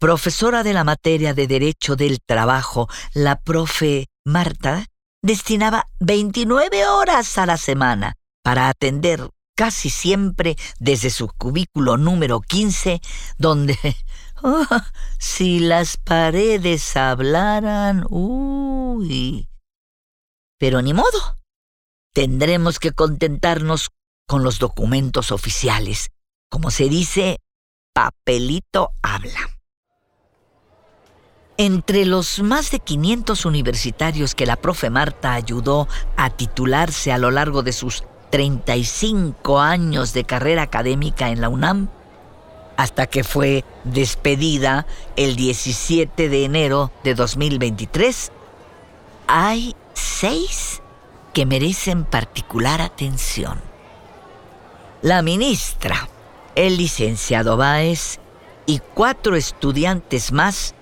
Profesora 0.00 0.62
de 0.62 0.72
la 0.72 0.82
materia 0.82 1.34
de 1.34 1.46
Derecho 1.46 1.94
del 1.94 2.18
Trabajo, 2.24 2.88
la 3.14 3.38
profe 3.40 4.06
Marta 4.24 4.86
destinaba 5.22 5.86
29 6.00 6.86
horas 6.86 7.38
a 7.38 7.46
la 7.46 7.56
semana 7.56 8.14
para 8.42 8.68
atender 8.68 9.28
casi 9.60 9.90
siempre 9.90 10.56
desde 10.78 11.10
su 11.10 11.28
cubículo 11.28 11.98
número 11.98 12.40
15, 12.40 13.02
donde 13.36 13.76
oh, 14.42 14.64
si 15.18 15.60
las 15.60 15.98
paredes 15.98 16.96
hablaran, 16.96 18.06
uy. 18.08 19.50
Pero 20.58 20.80
ni 20.80 20.94
modo. 20.94 21.38
Tendremos 22.14 22.78
que 22.78 22.92
contentarnos 22.92 23.90
con 24.26 24.44
los 24.44 24.60
documentos 24.60 25.30
oficiales. 25.30 26.08
Como 26.48 26.70
se 26.70 26.88
dice, 26.88 27.36
papelito 27.92 28.92
habla. 29.02 29.60
Entre 31.58 32.06
los 32.06 32.40
más 32.40 32.70
de 32.70 32.78
500 32.80 33.44
universitarios 33.44 34.34
que 34.34 34.46
la 34.46 34.56
profe 34.56 34.88
Marta 34.88 35.34
ayudó 35.34 35.86
a 36.16 36.30
titularse 36.30 37.12
a 37.12 37.18
lo 37.18 37.30
largo 37.30 37.62
de 37.62 37.74
sus 37.74 38.04
35 38.30 39.60
años 39.60 40.12
de 40.12 40.24
carrera 40.24 40.62
académica 40.62 41.30
en 41.30 41.40
la 41.40 41.48
UNAM, 41.48 41.88
hasta 42.76 43.06
que 43.06 43.24
fue 43.24 43.64
despedida 43.84 44.86
el 45.16 45.36
17 45.36 46.28
de 46.28 46.44
enero 46.44 46.90
de 47.04 47.14
2023, 47.14 48.32
hay 49.26 49.74
seis 49.92 50.80
que 51.34 51.46
merecen 51.46 52.04
particular 52.04 52.80
atención. 52.80 53.60
La 55.02 55.22
ministra, 55.22 56.08
el 56.54 56.76
licenciado 56.76 57.56
Báez 57.56 58.18
y 58.66 58.80
cuatro 58.94 59.36
estudiantes 59.36 60.32
más, 60.32 60.74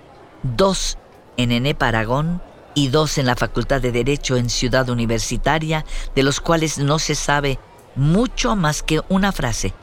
dos 0.43 0.97
en 1.37 1.51
Enepa 1.51 1.87
Aragón, 1.87 2.41
y 2.73 2.87
dos 2.89 3.17
en 3.17 3.25
la 3.25 3.35
Facultad 3.35 3.81
de 3.81 3.91
Derecho 3.91 4.37
en 4.37 4.49
Ciudad 4.49 4.89
Universitaria, 4.89 5.85
de 6.15 6.23
los 6.23 6.39
cuales 6.39 6.77
no 6.77 6.99
se 6.99 7.15
sabe 7.15 7.59
mucho 7.95 8.55
más 8.55 8.83
que 8.83 9.01
una 9.09 9.31
frase. 9.31 9.73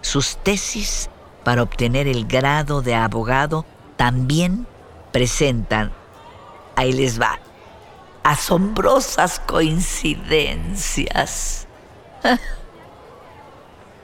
Sus 0.00 0.38
tesis 0.38 1.10
para 1.44 1.62
obtener 1.62 2.08
el 2.08 2.26
grado 2.26 2.80
de 2.82 2.94
abogado 2.94 3.66
también 3.96 4.66
presentan, 5.12 5.92
ahí 6.76 6.92
les 6.92 7.20
va, 7.20 7.38
asombrosas 8.24 9.40
coincidencias. 9.40 11.66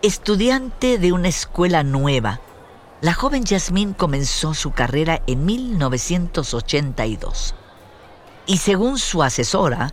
Estudiante 0.03 0.99
de 0.99 1.12
una 1.12 1.29
escuela 1.29 1.83
nueva, 1.83 2.41
la 3.01 3.14
joven 3.14 3.45
Yasmín 3.45 3.95
comenzó 3.95 4.55
su 4.55 4.73
carrera 4.73 5.23
en 5.27 5.45
1982 5.45 7.55
y 8.49 8.57
según 8.57 8.99
su 8.99 9.23
asesora, 9.23 9.93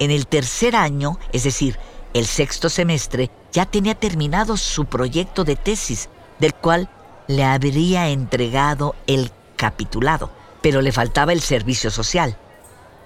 en 0.00 0.10
el 0.10 0.26
tercer 0.26 0.74
año, 0.74 1.18
es 1.32 1.44
decir, 1.44 1.78
el 2.12 2.26
sexto 2.26 2.68
semestre, 2.68 3.30
ya 3.52 3.66
tenía 3.66 3.94
terminado 3.94 4.56
su 4.56 4.86
proyecto 4.86 5.44
de 5.44 5.54
tesis, 5.54 6.08
del 6.40 6.52
cual 6.54 6.90
le 7.28 7.44
habría 7.44 8.08
entregado 8.08 8.96
el 9.06 9.30
capitulado, 9.54 10.30
pero 10.60 10.82
le 10.82 10.90
faltaba 10.90 11.32
el 11.32 11.40
servicio 11.40 11.88
social, 11.90 12.36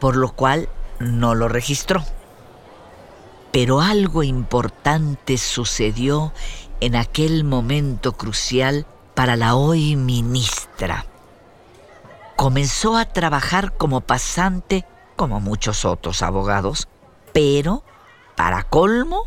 por 0.00 0.16
lo 0.16 0.32
cual 0.32 0.70
no 0.98 1.34
lo 1.34 1.48
registró. 1.48 2.02
Pero 3.52 3.82
algo 3.82 4.22
importante 4.22 5.36
sucedió 5.36 6.32
en 6.80 6.96
aquel 6.96 7.44
momento 7.44 8.14
crucial 8.14 8.86
para 9.14 9.36
la 9.36 9.54
hoy 9.54 9.96
ministra 9.96 11.04
comenzó 12.38 12.96
a 12.96 13.04
trabajar 13.04 13.76
como 13.76 14.00
pasante 14.00 14.84
como 15.16 15.40
muchos 15.40 15.84
otros 15.84 16.22
abogados, 16.22 16.86
pero, 17.32 17.82
para 18.36 18.62
colmo, 18.62 19.24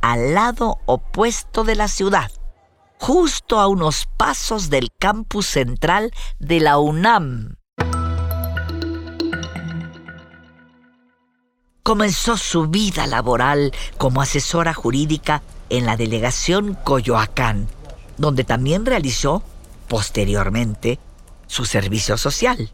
al 0.00 0.34
lado 0.34 0.78
opuesto 0.86 1.64
de 1.64 1.74
la 1.74 1.88
ciudad, 1.88 2.30
justo 3.00 3.58
a 3.58 3.66
unos 3.66 4.06
pasos 4.16 4.70
del 4.70 4.90
campus 5.00 5.46
central 5.46 6.12
de 6.38 6.60
la 6.60 6.78
UNAM. 6.78 7.56
Comenzó 11.82 12.36
su 12.36 12.68
vida 12.68 13.08
laboral 13.08 13.72
como 13.98 14.22
asesora 14.22 14.74
jurídica 14.74 15.42
en 15.70 15.86
la 15.86 15.96
delegación 15.96 16.74
Coyoacán, 16.84 17.66
donde 18.16 18.44
también 18.44 18.86
realizó, 18.86 19.42
posteriormente, 19.88 21.00
su 21.54 21.64
servicio 21.64 22.18
social. 22.18 22.70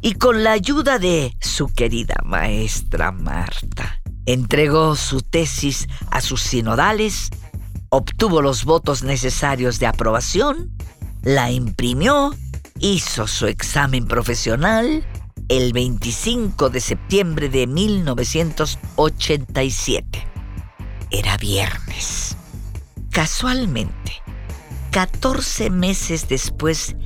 Y 0.00 0.14
con 0.14 0.44
la 0.44 0.52
ayuda 0.52 0.98
de 0.98 1.36
su 1.42 1.68
querida 1.68 2.16
maestra 2.24 3.12
Marta, 3.12 4.00
entregó 4.24 4.96
su 4.96 5.20
tesis 5.20 5.88
a 6.10 6.22
sus 6.22 6.40
sinodales, 6.40 7.28
obtuvo 7.90 8.40
los 8.40 8.64
votos 8.64 9.02
necesarios 9.02 9.78
de 9.78 9.88
aprobación, 9.88 10.72
la 11.22 11.50
imprimió, 11.50 12.34
hizo 12.78 13.26
su 13.26 13.46
examen 13.46 14.06
profesional 14.06 15.06
el 15.50 15.74
25 15.74 16.70
de 16.70 16.80
septiembre 16.80 17.50
de 17.50 17.66
1987. 17.66 20.26
Era 21.10 21.36
viernes. 21.36 22.38
Casualmente, 23.10 24.22
14 24.92 25.68
meses 25.68 26.26
después 26.28 26.96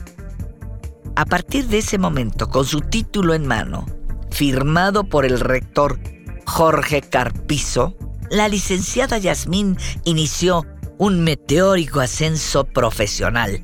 A 1.16 1.26
partir 1.26 1.68
de 1.68 1.80
ese 1.80 1.98
momento, 1.98 2.50
con 2.50 2.66
su 2.66 2.82
título 2.82 3.34
en 3.34 3.48
mano, 3.48 3.88
firmado 4.30 5.04
por 5.04 5.26
el 5.26 5.40
rector 5.40 6.00
Jorge 6.46 7.02
Carpizo, 7.02 7.96
la 8.30 8.48
licenciada 8.48 9.18
Yasmín 9.18 9.78
inició 10.04 10.68
un 10.98 11.24
meteórico 11.24 12.02
ascenso 12.02 12.66
profesional 12.66 13.62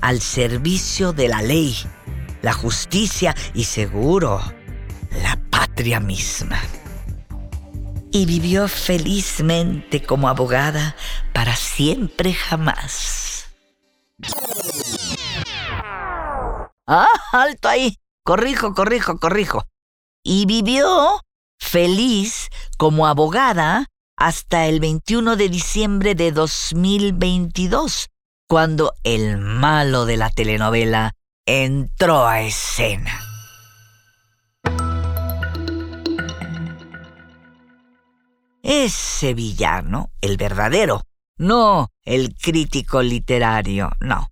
al 0.00 0.20
servicio 0.20 1.12
de 1.12 1.28
la 1.28 1.42
ley 1.42 1.74
la 2.44 2.52
justicia 2.52 3.34
y 3.54 3.64
seguro 3.64 4.38
la 5.22 5.40
patria 5.50 5.98
misma. 5.98 6.60
Y 8.12 8.26
vivió 8.26 8.68
felizmente 8.68 10.02
como 10.02 10.28
abogada 10.28 10.94
para 11.32 11.56
siempre 11.56 12.34
jamás. 12.34 13.46
Ah, 16.86 17.08
alto 17.32 17.68
ahí. 17.68 17.96
Corrijo, 18.22 18.74
corrijo, 18.74 19.18
corrijo. 19.18 19.64
Y 20.22 20.44
vivió 20.44 21.22
feliz 21.58 22.50
como 22.76 23.06
abogada 23.06 23.86
hasta 24.18 24.66
el 24.66 24.80
21 24.80 25.36
de 25.36 25.48
diciembre 25.48 26.14
de 26.14 26.30
2022, 26.30 28.10
cuando 28.46 28.92
el 29.02 29.38
malo 29.38 30.04
de 30.04 30.18
la 30.18 30.28
telenovela 30.28 31.14
entró 31.46 32.26
a 32.26 32.42
escena. 32.42 33.24
ese 38.64 39.34
villano, 39.34 40.10
el 40.22 40.38
verdadero, 40.38 41.02
no 41.36 41.90
el 42.02 42.34
crítico 42.34 43.02
literario, 43.02 43.90
no. 44.00 44.28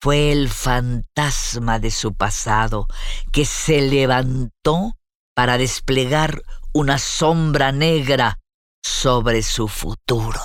Fue 0.00 0.32
el 0.32 0.50
fantasma 0.50 1.78
de 1.78 1.90
su 1.90 2.14
pasado 2.14 2.86
que 3.32 3.44
se 3.44 3.80
levantó 3.80 4.98
para 5.34 5.56
desplegar 5.56 6.42
una 6.72 6.98
sombra 6.98 7.72
negra 7.72 8.38
sobre 8.82 9.42
su 9.42 9.68
futuro. 9.68 10.40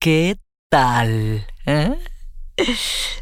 ¿Qué 0.00 0.38
tal? 0.68 1.46
Eh? 1.66 1.98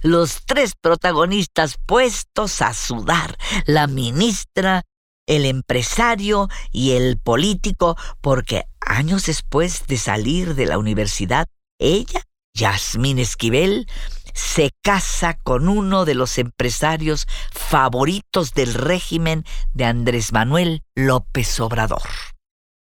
Los 0.02 0.42
tres 0.46 0.74
protagonistas 0.80 1.76
puestos 1.86 2.62
a 2.62 2.74
sudar, 2.74 3.36
la 3.66 3.86
ministra, 3.86 4.82
el 5.26 5.44
empresario 5.44 6.48
y 6.70 6.92
el 6.92 7.18
político, 7.18 7.96
porque 8.20 8.64
años 8.80 9.26
después 9.26 9.86
de 9.86 9.98
salir 9.98 10.54
de 10.54 10.66
la 10.66 10.78
universidad, 10.78 11.46
ella, 11.78 12.22
Yasmín 12.54 13.18
Esquivel, 13.18 13.86
se 14.32 14.70
casa 14.82 15.34
con 15.34 15.68
uno 15.68 16.04
de 16.04 16.14
los 16.14 16.38
empresarios 16.38 17.26
favoritos 17.52 18.52
del 18.52 18.74
régimen 18.74 19.44
de 19.72 19.86
Andrés 19.86 20.32
Manuel 20.32 20.82
López 20.94 21.58
Obrador. 21.60 22.02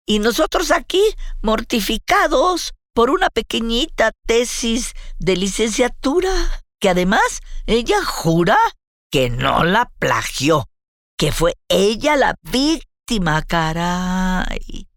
Y 0.05 0.19
nosotros 0.19 0.71
aquí, 0.71 1.03
mortificados 1.41 2.73
por 2.93 3.09
una 3.09 3.29
pequeñita 3.29 4.11
tesis 4.25 4.93
de 5.19 5.37
licenciatura, 5.37 6.31
que 6.79 6.89
además 6.89 7.41
ella 7.65 8.03
jura 8.03 8.57
que 9.11 9.29
no 9.29 9.63
la 9.63 9.91
plagió, 9.99 10.65
que 11.17 11.31
fue 11.31 11.55
ella 11.69 12.15
la 12.15 12.35
víctima, 12.41 13.41
caray. 13.43 14.87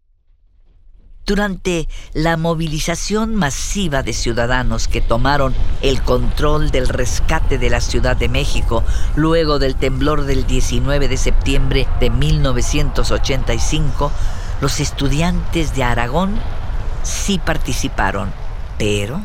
Durante 1.26 1.88
la 2.12 2.36
movilización 2.36 3.34
masiva 3.34 4.02
de 4.02 4.12
ciudadanos 4.12 4.88
que 4.88 5.00
tomaron 5.00 5.54
el 5.80 6.02
control 6.02 6.70
del 6.70 6.86
rescate 6.86 7.56
de 7.56 7.70
la 7.70 7.80
Ciudad 7.80 8.14
de 8.14 8.28
México 8.28 8.84
luego 9.16 9.58
del 9.58 9.74
temblor 9.74 10.24
del 10.24 10.46
19 10.46 11.08
de 11.08 11.16
septiembre 11.16 11.88
de 11.98 12.10
1985, 12.10 14.12
los 14.60 14.80
estudiantes 14.80 15.74
de 15.74 15.82
Aragón 15.82 16.38
sí 17.04 17.38
participaron, 17.38 18.32
pero 18.76 19.20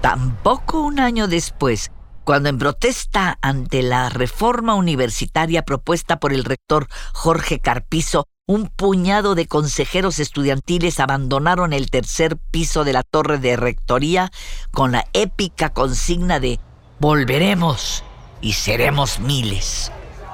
tampoco 0.00 0.82
un 0.82 1.00
año 1.00 1.26
después 1.26 1.90
cuando 2.26 2.48
en 2.48 2.58
protesta 2.58 3.38
ante 3.40 3.82
la 3.82 4.08
reforma 4.08 4.74
universitaria 4.74 5.62
propuesta 5.62 6.18
por 6.18 6.32
el 6.32 6.42
rector 6.42 6.88
Jorge 7.12 7.60
Carpizo, 7.60 8.26
un 8.48 8.66
puñado 8.66 9.36
de 9.36 9.46
consejeros 9.46 10.18
estudiantiles 10.18 10.98
abandonaron 10.98 11.72
el 11.72 11.88
tercer 11.88 12.36
piso 12.36 12.82
de 12.82 12.92
la 12.92 13.04
torre 13.04 13.38
de 13.38 13.54
rectoría 13.54 14.32
con 14.72 14.90
la 14.90 15.06
épica 15.12 15.70
consigna 15.70 16.40
de 16.40 16.58
Volveremos 16.98 18.02
y 18.40 18.54
seremos 18.54 19.20
miles, 19.20 19.92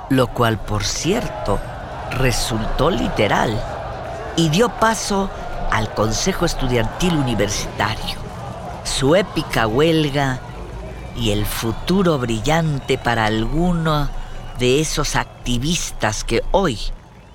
lo 0.08 0.28
cual, 0.28 0.64
por 0.64 0.84
cierto, 0.84 1.60
resultó 2.10 2.90
literal 2.90 3.62
y 4.36 4.48
dio 4.48 4.70
paso 4.70 5.28
al 5.72 5.94
Consejo 5.94 6.44
Estudiantil 6.44 7.14
Universitario. 7.16 8.18
Su 8.84 9.16
épica 9.16 9.66
huelga 9.66 10.38
y 11.16 11.30
el 11.30 11.46
futuro 11.46 12.18
brillante 12.18 12.98
para 12.98 13.24
alguno 13.24 14.10
de 14.58 14.80
esos 14.80 15.16
activistas 15.16 16.24
que 16.24 16.42
hoy 16.50 16.78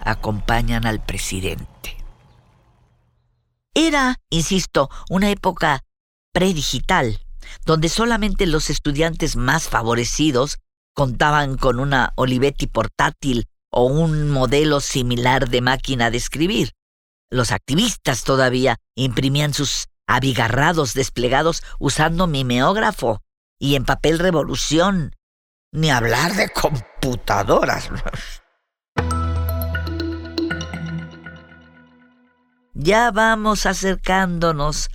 acompañan 0.01 0.85
al 0.85 1.03
presidente. 1.03 1.97
Era, 3.73 4.17
insisto, 4.29 4.91
una 5.09 5.31
época 5.31 5.81
predigital, 6.31 7.19
donde 7.65 7.89
solamente 7.89 8.45
los 8.45 8.69
estudiantes 8.69 9.35
más 9.35 9.67
favorecidos 9.67 10.59
contaban 10.93 11.57
con 11.57 11.79
una 11.79 12.13
Olivetti 12.15 12.67
portátil 12.67 13.47
o 13.71 13.85
un 13.85 14.29
modelo 14.29 14.79
similar 14.79 15.49
de 15.49 15.61
máquina 15.61 16.11
de 16.11 16.17
escribir. 16.17 16.76
Los 17.29 17.51
activistas 17.51 18.23
todavía 18.23 18.77
imprimían 18.95 19.53
sus 19.53 19.87
abigarrados 20.07 20.93
desplegados 20.93 21.61
usando 21.79 22.25
mimeógrafo 22.25 23.21
y 23.59 23.75
en 23.75 23.83
papel 23.83 24.19
revolución, 24.19 25.13
ni 25.73 25.91
hablar 25.91 26.33
de 26.35 26.49
computadoras. 26.49 27.89
Ya 32.73 33.11
vamos 33.11 33.65
acercándonos 33.65 34.89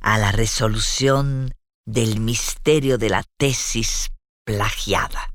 a 0.00 0.18
la 0.18 0.32
resolución 0.32 1.54
del 1.86 2.18
misterio 2.18 2.98
de 2.98 3.10
la 3.10 3.22
tesis 3.36 4.10
plagiada. 4.44 5.32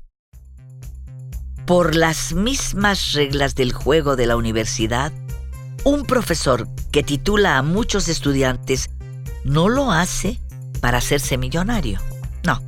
Por 1.66 1.94
las 1.94 2.34
mismas 2.34 3.12
reglas 3.12 3.54
del 3.54 3.72
juego 3.72 4.16
de 4.16 4.26
la 4.26 4.36
universidad, 4.36 5.12
un 5.84 6.04
profesor 6.04 6.66
que 6.90 7.02
titula 7.02 7.58
a 7.58 7.62
muchos 7.62 8.08
estudiantes 8.08 8.90
no 9.44 9.68
lo 9.68 9.92
hace 9.92 10.40
para 10.80 10.98
hacerse 10.98 11.36
millonario. 11.36 12.00
No. 12.44 12.60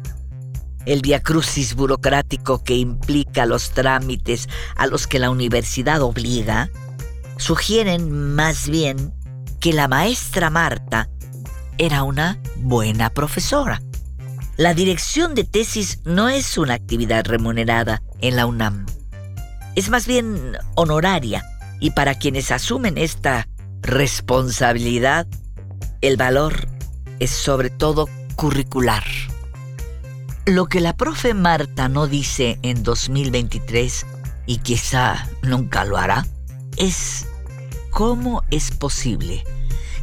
El 0.85 1.01
diacrucis 1.01 1.75
burocrático 1.75 2.63
que 2.63 2.75
implica 2.75 3.47
los 3.47 3.71
trámites 3.71 4.49
a 4.77 4.87
los 4.87 5.07
que 5.07 5.19
la 5.19 5.31
universidad 5.31 6.03
obliga 6.03 6.71
sugieren 7.39 8.35
más 8.35 8.69
bien 8.69 9.13
que 9.61 9.73
la 9.73 9.89
maestra 9.89 10.51
Marta 10.51 11.09
era 11.79 12.03
una 12.03 12.39
buena 12.57 13.11
profesora. 13.11 13.83
La 14.57 14.75
dirección 14.75 15.35
de 15.35 15.45
tesis 15.45 16.01
no 16.05 16.29
es 16.29 16.57
una 16.57 16.75
actividad 16.75 17.27
remunerada 17.27 18.03
en 18.21 18.37
la 18.37 18.47
UNAM. 18.47 18.87
Es 19.75 19.91
más 19.91 20.07
bien 20.07 20.57
honoraria 20.75 21.45
y 21.81 21.91
para 21.91 22.15
quienes 22.15 22.51
asumen 22.51 22.99
esta 22.99 23.49
responsabilidad, 23.83 25.27
el 26.01 26.17
valor 26.17 26.69
es 27.19 27.31
sobre 27.31 27.71
todo 27.71 28.09
curricular. 28.37 29.05
Lo 30.45 30.67
que 30.67 30.81
la 30.81 30.97
profe 30.97 31.35
Marta 31.35 31.89
no 31.89 32.07
dice 32.07 32.59
en 32.63 32.83
2023, 32.83 34.07
y 34.47 34.59
quizá 34.59 35.29
nunca 35.43 35.85
lo 35.85 35.97
hará, 35.97 36.27
es 36.77 37.27
cómo 37.91 38.43
es 38.51 38.71
posible 38.71 39.43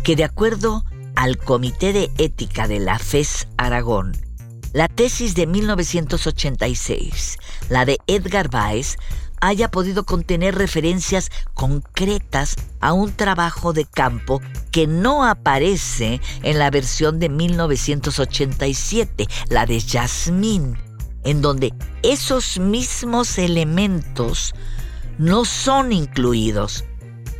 que 0.04 0.16
de 0.16 0.26
acuerdo 0.26 0.84
al 1.16 1.38
Comité 1.38 1.94
de 1.94 2.12
Ética 2.18 2.68
de 2.68 2.80
la 2.80 3.00
FES 3.00 3.48
Aragón, 3.58 4.18
la 4.74 4.88
tesis 4.88 5.36
de 5.36 5.48
1986, 5.48 7.38
la 7.70 7.86
de 7.86 8.00
Edgar 8.08 8.50
Báez, 8.50 8.98
haya 9.44 9.70
podido 9.70 10.06
contener 10.06 10.56
referencias 10.56 11.30
concretas 11.54 12.56
a 12.80 12.94
un 12.94 13.12
trabajo 13.12 13.74
de 13.74 13.84
campo 13.84 14.42
que 14.72 14.88
no 14.88 15.26
aparece 15.26 16.22
en 16.44 16.60
la 16.60 16.70
versión 16.70 17.20
de 17.20 17.28
1987, 17.28 19.28
la 19.50 19.66
de 19.66 19.82
Jasmine, 19.82 20.78
en 21.26 21.42
donde 21.42 21.74
esos 22.04 22.58
mismos 22.58 23.38
elementos 23.38 24.56
no 25.18 25.44
son 25.44 25.92
incluidos, 25.92 26.86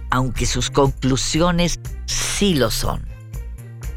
aunque 0.10 0.46
sus 0.46 0.72
conclusiones 0.72 1.80
sí 2.06 2.56
lo 2.56 2.70
son. 2.70 3.08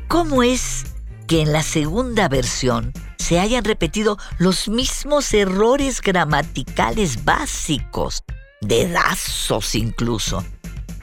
¿Cómo 0.06 0.44
es 0.44 0.84
que 1.26 1.42
en 1.42 1.52
la 1.52 1.64
segunda 1.64 2.28
versión 2.28 2.92
se 3.26 3.40
hayan 3.40 3.64
repetido 3.64 4.18
los 4.38 4.68
mismos 4.68 5.34
errores 5.34 6.00
gramaticales 6.00 7.24
básicos, 7.24 8.22
dedazos 8.60 9.74
incluso, 9.74 10.44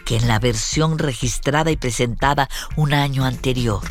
que 0.05 0.15
en 0.15 0.29
la 0.29 0.39
versión 0.39 0.99
registrada 0.99 1.69
y 1.69 1.75
presentada 1.75 2.47
un 2.77 2.93
año 2.93 3.25
anterior. 3.25 3.81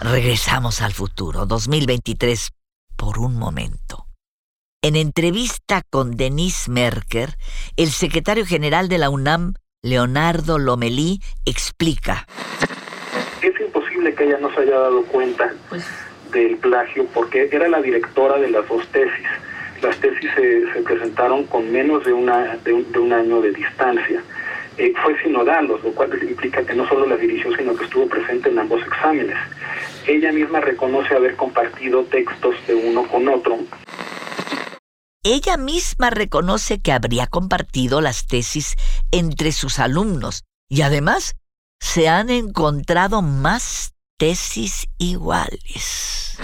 Regresamos 0.00 0.80
al 0.82 0.92
futuro, 0.92 1.46
2023, 1.46 2.50
por 2.94 3.18
un 3.18 3.34
momento. 3.34 4.06
En 4.82 4.94
entrevista 4.94 5.82
con 5.90 6.12
Denise 6.12 6.70
Merker, 6.70 7.36
el 7.76 7.90
secretario 7.90 8.46
general 8.46 8.88
de 8.88 8.98
la 8.98 9.10
UNAM 9.10 9.54
Leonardo 9.84 10.58
Lomelí 10.58 11.20
explica. 11.44 12.26
Es 13.40 13.60
imposible 13.60 14.12
que 14.12 14.24
ella 14.24 14.38
no 14.40 14.52
se 14.52 14.62
haya 14.62 14.76
dado 14.76 15.04
cuenta 15.04 15.52
Pues 15.68 15.86
del 16.32 16.56
plagio 16.56 17.06
porque 17.14 17.48
era 17.50 17.68
la 17.68 17.80
directora 17.80 18.38
de 18.38 18.50
las 18.50 18.68
dos 18.68 18.86
tesis. 18.88 19.26
Las 19.80 19.96
tesis 19.98 20.28
se, 20.34 20.72
se 20.72 20.82
presentaron 20.82 21.44
con 21.44 21.70
menos 21.70 22.04
de, 22.04 22.12
una, 22.12 22.56
de, 22.56 22.72
un, 22.72 22.90
de 22.90 22.98
un 22.98 23.12
año 23.12 23.40
de 23.40 23.52
distancia. 23.52 24.20
Eh, 24.78 24.92
fue 25.00 25.16
sinodal, 25.22 25.68
lo 25.68 25.78
cual 25.78 26.10
implica 26.22 26.64
que 26.64 26.74
no 26.74 26.86
solo 26.88 27.06
la 27.06 27.16
dirigió, 27.16 27.56
sino 27.56 27.76
que 27.76 27.84
estuvo 27.84 28.08
presente 28.08 28.48
en 28.48 28.58
ambos 28.58 28.82
exámenes. 28.82 29.36
Ella 30.08 30.32
misma 30.32 30.60
reconoce 30.60 31.14
haber 31.14 31.36
compartido 31.36 32.02
textos 32.04 32.56
de 32.66 32.74
uno 32.74 33.04
con 33.06 33.28
otro 33.28 33.58
ella 35.24 35.56
misma 35.56 36.10
reconoce 36.10 36.80
que 36.80 36.92
habría 36.92 37.26
compartido 37.26 38.00
las 38.00 38.26
tesis 38.26 38.76
entre 39.10 39.52
sus 39.52 39.78
alumnos 39.78 40.44
y 40.68 40.82
además 40.82 41.36
se 41.80 42.08
han 42.08 42.30
encontrado 42.30 43.22
más 43.22 43.94
tesis 44.16 44.88
iguales. 44.98 46.38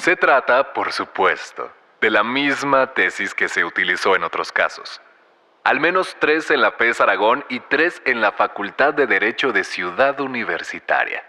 Se 0.00 0.16
trata, 0.16 0.72
por 0.72 0.92
supuesto, 0.92 1.70
de 2.00 2.10
la 2.10 2.22
misma 2.22 2.94
tesis 2.94 3.34
que 3.34 3.48
se 3.48 3.64
utilizó 3.64 4.16
en 4.16 4.24
otros 4.24 4.52
casos. 4.52 5.00
Al 5.62 5.78
menos 5.78 6.16
tres 6.18 6.50
en 6.50 6.62
la 6.62 6.72
FES 6.72 7.00
Aragón 7.02 7.44
y 7.50 7.60
tres 7.60 8.00
en 8.06 8.22
la 8.22 8.32
Facultad 8.32 8.94
de 8.94 9.06
Derecho 9.06 9.52
de 9.52 9.62
Ciudad 9.62 10.18
Universitaria. 10.20 11.22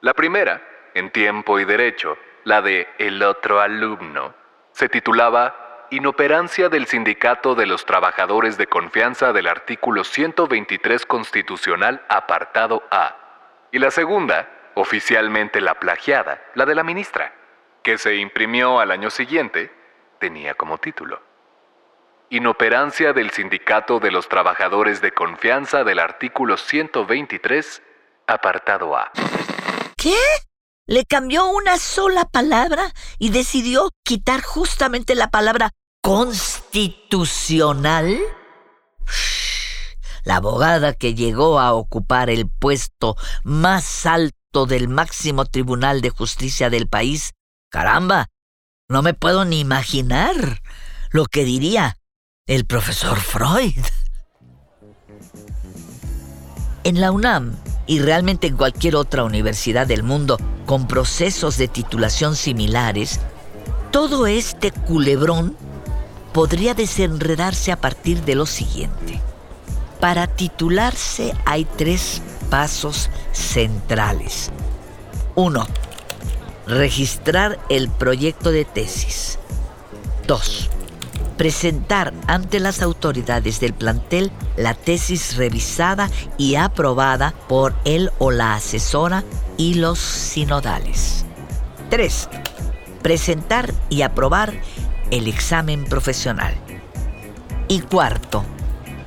La 0.00 0.12
primera, 0.12 0.60
en 0.94 1.10
tiempo 1.12 1.60
y 1.60 1.64
derecho, 1.64 2.16
la 2.44 2.62
de 2.62 2.88
El 2.98 3.22
otro 3.22 3.60
alumno, 3.60 4.34
se 4.72 4.88
titulaba 4.88 5.63
Inoperancia 5.96 6.68
del 6.68 6.86
Sindicato 6.86 7.54
de 7.54 7.66
los 7.66 7.86
Trabajadores 7.86 8.58
de 8.58 8.66
Confianza 8.66 9.32
del 9.32 9.46
artículo 9.46 10.02
123 10.02 11.06
constitucional 11.06 12.04
apartado 12.08 12.82
A. 12.90 13.68
Y 13.70 13.78
la 13.78 13.92
segunda, 13.92 14.72
oficialmente 14.74 15.60
la 15.60 15.78
plagiada, 15.78 16.42
la 16.56 16.66
de 16.66 16.74
la 16.74 16.82
ministra, 16.82 17.32
que 17.84 17.96
se 17.96 18.16
imprimió 18.16 18.80
al 18.80 18.90
año 18.90 19.08
siguiente, 19.08 19.72
tenía 20.18 20.54
como 20.54 20.78
título 20.78 21.22
Inoperancia 22.28 23.12
del 23.12 23.30
Sindicato 23.30 24.00
de 24.00 24.10
los 24.10 24.28
Trabajadores 24.28 25.00
de 25.00 25.12
Confianza 25.12 25.84
del 25.84 26.00
artículo 26.00 26.56
123, 26.56 27.82
apartado 28.26 28.96
A. 28.96 29.12
¿Qué? 29.96 30.18
Le 30.88 31.04
cambió 31.04 31.46
una 31.46 31.76
sola 31.76 32.24
palabra 32.24 32.90
y 33.20 33.30
decidió 33.30 33.90
quitar 34.04 34.42
justamente 34.42 35.14
la 35.14 35.30
palabra 35.30 35.70
constitucional? 36.04 38.18
La 40.22 40.36
abogada 40.36 40.92
que 40.92 41.14
llegó 41.14 41.58
a 41.58 41.72
ocupar 41.72 42.28
el 42.28 42.46
puesto 42.46 43.16
más 43.42 44.04
alto 44.04 44.66
del 44.66 44.88
máximo 44.88 45.46
tribunal 45.46 46.02
de 46.02 46.10
justicia 46.10 46.68
del 46.68 46.88
país, 46.88 47.32
caramba, 47.70 48.26
no 48.86 49.00
me 49.00 49.14
puedo 49.14 49.46
ni 49.46 49.60
imaginar 49.60 50.60
lo 51.10 51.24
que 51.24 51.44
diría 51.44 51.96
el 52.46 52.66
profesor 52.66 53.18
Freud. 53.18 53.82
En 56.84 57.00
la 57.00 57.12
UNAM 57.12 57.56
y 57.86 58.00
realmente 58.00 58.46
en 58.46 58.58
cualquier 58.58 58.96
otra 58.96 59.24
universidad 59.24 59.86
del 59.86 60.02
mundo 60.02 60.36
con 60.66 60.86
procesos 60.86 61.56
de 61.56 61.68
titulación 61.68 62.36
similares, 62.36 63.20
todo 63.90 64.26
este 64.26 64.70
culebrón 64.70 65.56
podría 66.34 66.74
desenredarse 66.74 67.72
a 67.72 67.80
partir 67.80 68.22
de 68.24 68.34
lo 68.34 68.44
siguiente. 68.44 69.20
Para 70.00 70.26
titularse 70.26 71.32
hay 71.46 71.64
tres 71.64 72.20
pasos 72.50 73.08
centrales. 73.32 74.50
Uno, 75.34 75.66
Registrar 76.66 77.58
el 77.68 77.90
proyecto 77.90 78.50
de 78.50 78.64
tesis. 78.64 79.38
Dos, 80.26 80.70
Presentar 81.36 82.14
ante 82.26 82.58
las 82.58 82.80
autoridades 82.80 83.60
del 83.60 83.74
plantel 83.74 84.30
la 84.56 84.74
tesis 84.74 85.36
revisada 85.36 86.08
y 86.38 86.54
aprobada 86.54 87.34
por 87.48 87.74
él 87.84 88.10
o 88.18 88.30
la 88.30 88.54
asesora 88.54 89.24
y 89.56 89.74
los 89.74 89.98
sinodales. 89.98 91.24
3. 91.90 92.28
Presentar 93.02 93.74
y 93.90 94.02
aprobar 94.02 94.54
el 95.14 95.28
examen 95.28 95.84
profesional. 95.84 96.54
Y 97.68 97.80
cuarto, 97.82 98.44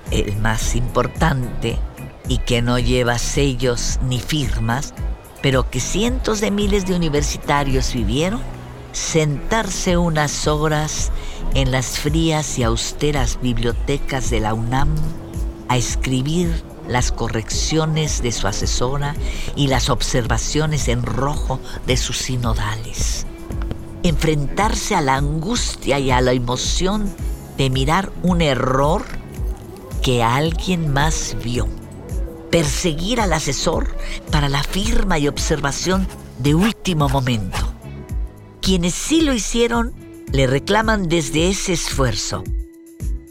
el 0.10 0.38
más 0.38 0.76
importante 0.76 1.78
y 2.30 2.38
que 2.40 2.62
no 2.62 2.80
lleva 2.80 3.18
sellos 3.18 4.00
ni 4.04 4.22
firmas, 4.22 4.94
pero 5.42 5.70
que 5.70 5.82
cientos 5.82 6.40
de 6.40 6.50
miles 6.50 6.88
de 6.88 6.96
universitarios 6.96 7.94
vivieron, 7.94 8.42
sentarse 8.94 9.98
unas 9.98 10.48
horas 10.48 11.12
en 11.54 11.72
las 11.72 12.00
frías 12.00 12.58
y 12.58 12.64
austeras 12.64 13.38
bibliotecas 13.42 14.30
de 14.30 14.40
la 14.40 14.54
UNAM 14.54 14.96
a 15.68 15.76
escribir 15.76 16.64
las 16.88 17.12
correcciones 17.12 18.22
de 18.22 18.32
su 18.32 18.48
asesora 18.48 19.14
y 19.58 19.68
las 19.68 19.90
observaciones 19.90 20.88
en 20.88 21.04
rojo 21.04 21.60
de 21.86 21.98
sus 21.98 22.18
sinodales 22.18 23.27
enfrentarse 24.10 24.96
a 24.96 25.02
la 25.02 25.16
angustia 25.16 26.00
y 26.00 26.12
a 26.12 26.22
la 26.22 26.34
emoción 26.34 27.14
de 27.58 27.70
mirar 27.70 28.12
un 28.24 28.42
error 28.42 29.04
que 30.02 30.24
alguien 30.24 30.94
más 30.94 31.36
vio. 31.44 31.68
Perseguir 32.52 33.20
al 33.20 33.34
asesor 33.34 33.96
para 34.32 34.50
la 34.50 34.64
firma 34.64 35.20
y 35.20 35.28
observación 35.28 36.08
de 36.40 36.56
último 36.56 37.10
momento. 37.10 37.74
Quienes 38.62 38.94
sí 38.94 39.22
lo 39.22 39.34
hicieron 39.34 39.94
le 40.32 40.48
reclaman 40.48 41.10
desde 41.10 41.50
ese 41.50 41.74
esfuerzo. 41.74 42.44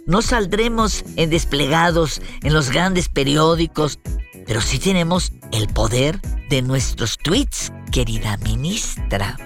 No 0.06 0.22
saldremos 0.22 1.04
en 1.16 1.30
desplegados 1.30 2.22
en 2.42 2.52
los 2.52 2.70
grandes 2.70 3.08
periódicos, 3.08 3.98
pero 4.46 4.60
sí 4.60 4.78
tenemos 4.78 5.32
el 5.52 5.68
poder 5.68 6.20
de 6.48 6.62
nuestros 6.62 7.18
tweets, 7.18 7.72
querida 7.90 8.36
ministra. 8.38 9.36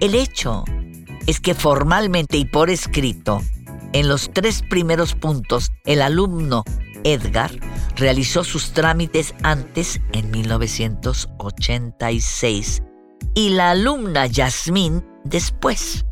El 0.00 0.14
hecho 0.14 0.64
es 1.26 1.40
que 1.40 1.54
formalmente 1.54 2.36
y 2.36 2.44
por 2.44 2.70
escrito, 2.70 3.42
en 3.92 4.06
los 4.06 4.30
tres 4.32 4.62
primeros 4.62 5.14
puntos, 5.14 5.72
el 5.86 6.02
alumno 6.02 6.62
Edgar 7.02 7.50
realizó 7.96 8.44
sus 8.44 8.70
trámites 8.70 9.34
antes, 9.42 10.00
en 10.12 10.30
1986, 10.30 12.84
y 13.34 13.48
la 13.50 13.72
alumna 13.72 14.26
Yasmín 14.26 15.04
después, 15.24 16.06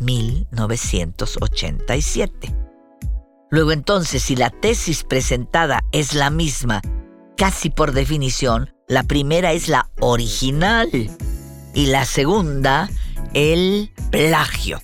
1987. 0.00 2.54
Luego 3.50 3.72
entonces, 3.72 4.22
si 4.22 4.36
la 4.36 4.50
tesis 4.50 5.02
presentada 5.02 5.80
es 5.92 6.12
la 6.12 6.28
misma, 6.28 6.82
casi 7.38 7.70
por 7.70 7.92
definición, 7.92 8.74
la 8.86 9.02
primera 9.02 9.52
es 9.52 9.68
la 9.68 9.88
original 10.00 10.90
y 11.74 11.86
la 11.86 12.04
segunda 12.04 12.90
el 13.34 13.92
plagio. 14.10 14.80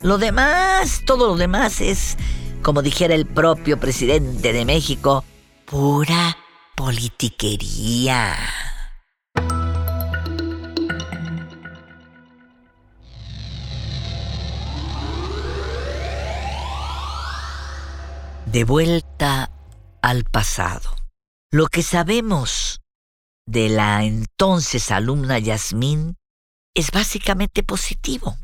Lo 0.00 0.18
demás, 0.18 1.02
todo 1.04 1.28
lo 1.28 1.36
demás 1.36 1.80
es, 1.80 2.16
como 2.62 2.82
dijera 2.82 3.14
el 3.14 3.26
propio 3.26 3.78
presidente 3.78 4.52
de 4.52 4.64
México, 4.64 5.24
pura 5.66 6.36
politiquería. 6.74 8.34
De 18.46 18.64
vuelta 18.64 19.50
al 20.02 20.24
pasado. 20.24 20.96
Lo 21.52 21.66
que 21.66 21.82
sabemos 21.82 22.80
de 23.46 23.68
la 23.68 24.04
entonces 24.04 24.90
alumna 24.90 25.38
Yasmín 25.38 26.16
es 26.80 26.92
básicamente 26.92 27.62
positivo. 27.62 28.38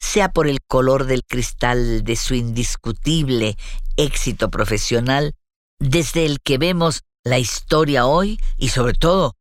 Sea 0.00 0.32
por 0.32 0.48
el 0.48 0.58
color 0.66 1.06
del 1.06 1.22
cristal 1.24 2.02
de 2.02 2.16
su 2.16 2.34
indiscutible 2.34 3.56
éxito 3.96 4.50
profesional, 4.50 5.34
desde 5.78 6.26
el 6.26 6.40
que 6.40 6.58
vemos 6.58 7.02
la 7.24 7.38
historia 7.38 8.06
hoy 8.06 8.40
y 8.58 8.70
sobre 8.70 8.94
todo 8.94 9.36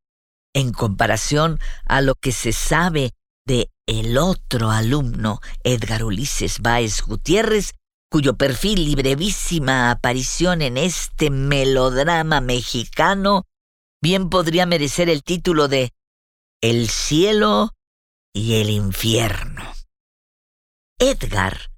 en 0.53 0.71
comparación 0.71 1.59
a 1.85 2.01
lo 2.01 2.13
que 2.13 2.31
se 2.31 2.53
sabe 2.53 3.13
de 3.45 3.71
el 3.87 4.19
otro 4.19 4.69
alumno, 4.69 5.39
Edgar 5.63 6.03
Ulises 6.03 6.59
Báez 6.59 7.01
Gutiérrez, 7.01 7.73
cuyo 8.11 8.37
perfil 8.37 8.87
y 8.87 8.93
brevísima 8.93 9.89
aparición 9.89 10.61
en 10.61 10.77
este 10.77 11.31
melodrama 11.31 12.39
mexicano 12.39 13.47
bien 13.99 14.29
podría 14.29 14.67
merecer 14.67 15.09
el 15.09 15.23
título 15.23 15.67
de 15.67 15.91
El 16.61 16.89
cielo 16.89 17.73
y 18.39 18.61
el 18.61 18.69
infierno. 18.69 19.73
Edgar, 20.97 21.71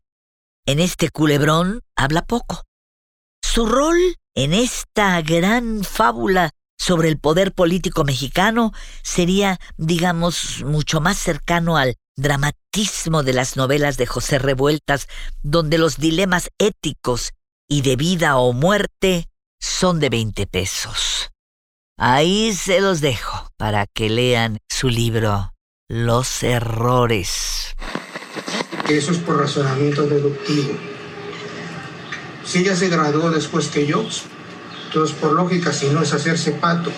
en 0.68 0.80
este 0.80 1.09
culebrón, 1.09 1.82
habla 1.95 2.22
poco. 2.22 2.64
Su 3.41 3.66
rol 3.66 3.97
en 4.36 4.53
esta 4.53 5.20
gran 5.24 5.84
fábula 5.84 6.51
sobre 6.78 7.09
el 7.09 7.18
poder 7.18 7.51
político 7.53 8.03
mexicano 8.03 8.74
sería, 9.01 9.59
digamos, 9.78 10.64
mucho 10.64 11.01
más 11.01 11.18
cercano 11.18 11.78
al 11.78 11.95
dramatismo 12.16 13.24
de 13.24 13.34
las 13.34 13.57
novelas 13.57 13.97
de 13.97 14.05
José 14.05 14.38
Revueltas, 14.38 15.07
donde 15.41 15.80
los 15.80 15.97
dilemas 15.97 16.51
éticos 16.59 17.32
y 17.68 17.82
de 17.82 17.95
vida 17.95 18.38
o 18.38 18.53
muerte 18.53 19.28
son 19.59 19.99
de 19.99 20.09
20 20.09 20.45
pesos. 20.45 21.32
Ahí 21.97 22.53
se 22.53 22.82
los 22.82 23.01
dejo 23.01 23.49
para 23.57 23.88
que 23.88 24.12
lean 24.12 24.59
su 24.70 24.89
libro 24.89 25.51
los 25.92 26.42
errores. 26.42 27.76
eso 28.88 29.12
es 29.12 29.18
por 29.18 29.38
razonamiento 29.38 30.04
deductivo. 30.04 30.74
Si 32.46 32.60
ella 32.60 32.78
se 32.78 32.88
graduó 32.88 33.30
después 33.30 33.68
que 33.68 33.86
yo, 33.86 34.06
entonces 34.86 35.18
por 35.18 35.34
lógica, 35.34 35.74
si 35.74 35.89
no 35.89 36.02
es 36.02 36.14
hacerse 36.14 36.54
pato. 36.54 36.94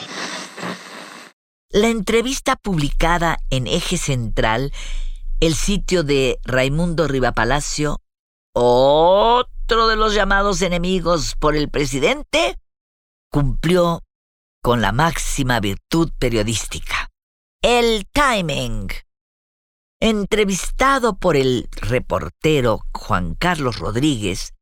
La 1.72 1.88
entrevista 1.88 2.56
publicada 2.56 3.39
en 3.50 3.66
Eje 3.66 3.98
Central, 3.98 4.72
el 5.39 5.56
sitio 5.56 6.04
de 6.04 6.38
Raimundo 6.44 7.08
Rivapalacio, 7.08 8.00
otro 8.54 9.88
de 9.88 9.96
los 9.96 10.14
llamados 10.14 10.62
enemigos 10.62 11.36
por 11.39 11.56
el 11.56 11.68
presidente, 11.72 12.60
cumplió 13.32 14.04
con 14.62 14.82
la 14.82 14.91
máxima 14.91 15.60
virtud 15.60 16.12
periodística, 16.20 17.03
el 17.64 18.05
timing. 18.11 18.89
Entrevistado 20.01 21.18
por 21.18 21.38
el 21.38 21.70
reportero 21.72 22.82
Juan 22.91 23.36
Carlos 23.36 23.80
Rodríguez, 23.80 24.53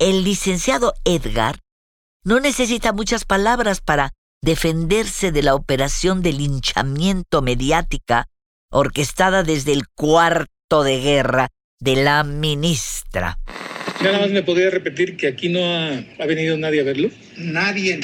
el 0.00 0.24
licenciado 0.24 0.94
Edgar 1.04 1.60
no 2.24 2.40
necesita 2.40 2.92
muchas 2.92 3.24
palabras 3.24 3.80
para 3.80 4.10
defenderse 4.42 5.30
de 5.30 5.44
la 5.44 5.54
operación 5.54 6.22
de 6.22 6.32
linchamiento 6.32 7.40
mediática 7.40 8.26
orquestada 8.68 9.44
desde 9.44 9.72
el 9.72 9.86
cuarto 9.86 10.82
de 10.82 10.98
guerra 10.98 11.50
de 11.78 12.02
la 12.02 12.24
ministra. 12.24 13.38
Nada 14.02 14.18
más 14.18 14.30
me 14.30 14.42
podría 14.42 14.70
repetir 14.70 15.16
que 15.16 15.28
aquí 15.28 15.50
no 15.50 15.60
ha, 15.64 16.04
ha 16.18 16.26
venido 16.26 16.56
nadie 16.56 16.80
a 16.80 16.84
verlo. 16.84 17.10
Nadie, 17.36 18.00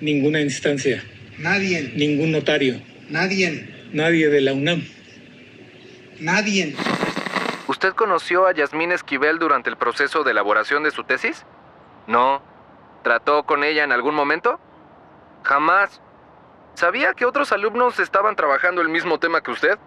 Ninguna 0.00 0.40
instancia, 0.40 1.04
nadie, 1.38 1.92
ningún 1.94 2.32
notario, 2.32 2.82
nadie, 3.12 3.88
nadie 3.92 4.28
de 4.28 4.40
la 4.40 4.52
UNAM. 4.52 4.86
nadie. 6.20 6.74
¿Usted 7.68 7.92
conoció 7.94 8.46
a 8.46 8.52
Yasmín 8.52 8.92
Esquivel 8.92 9.38
durante 9.38 9.70
el 9.70 9.76
proceso 9.76 10.24
de 10.24 10.32
elaboración 10.32 10.82
de 10.82 10.90
su 10.90 11.04
tesis? 11.04 11.44
No. 12.06 12.42
¿Trató 13.02 13.44
con 13.44 13.64
ella 13.64 13.84
en 13.84 13.92
algún 13.92 14.14
momento? 14.14 14.60
Jamás. 15.44 16.00
¿Sabía 16.74 17.14
que 17.14 17.24
otros 17.24 17.52
alumnos 17.52 17.98
estaban 17.98 18.34
trabajando 18.36 18.82
el 18.82 18.88
mismo 18.88 19.18
tema 19.18 19.42
que 19.42 19.50
usted? 19.50 19.78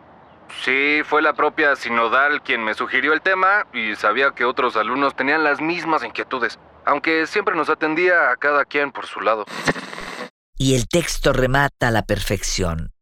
Sí, 0.63 1.01
fue 1.05 1.21
la 1.21 1.33
propia 1.33 1.75
Sinodal 1.75 2.41
quien 2.43 2.63
me 2.63 2.73
sugirió 2.75 3.13
el 3.13 3.21
tema 3.21 3.65
y 3.73 3.95
sabía 3.95 4.31
que 4.31 4.45
otros 4.45 4.75
alumnos 4.75 5.15
tenían 5.15 5.43
las 5.43 5.59
mismas 5.59 6.03
inquietudes, 6.03 6.59
aunque 6.85 7.25
siempre 7.27 7.55
nos 7.55 7.69
atendía 7.69 8.29
a 8.31 8.35
cada 8.37 8.65
quien 8.65 8.91
por 8.91 9.07
su 9.07 9.21
lado. 9.21 9.45
Y 10.57 10.75
el 10.75 10.87
texto 10.87 11.33
remata 11.33 11.87
a 11.87 11.91
la 11.91 12.03
perfección. 12.03 12.94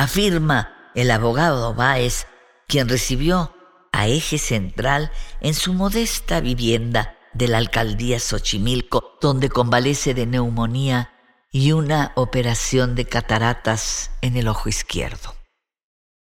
Afirma 0.00 0.92
el 0.94 1.10
abogado 1.10 1.74
Báez, 1.74 2.26
quien 2.66 2.88
recibió 2.88 3.54
a 3.92 4.08
Eje 4.08 4.38
Central 4.38 5.12
en 5.42 5.52
su 5.52 5.74
modesta 5.74 6.40
vivienda 6.40 7.18
de 7.34 7.48
la 7.48 7.58
alcaldía 7.58 8.18
Xochimilco, 8.18 9.18
donde 9.20 9.50
convalece 9.50 10.14
de 10.14 10.24
neumonía 10.24 11.12
y 11.52 11.72
una 11.72 12.12
operación 12.14 12.94
de 12.94 13.04
cataratas 13.04 14.10
en 14.22 14.38
el 14.38 14.48
ojo 14.48 14.70
izquierdo. 14.70 15.34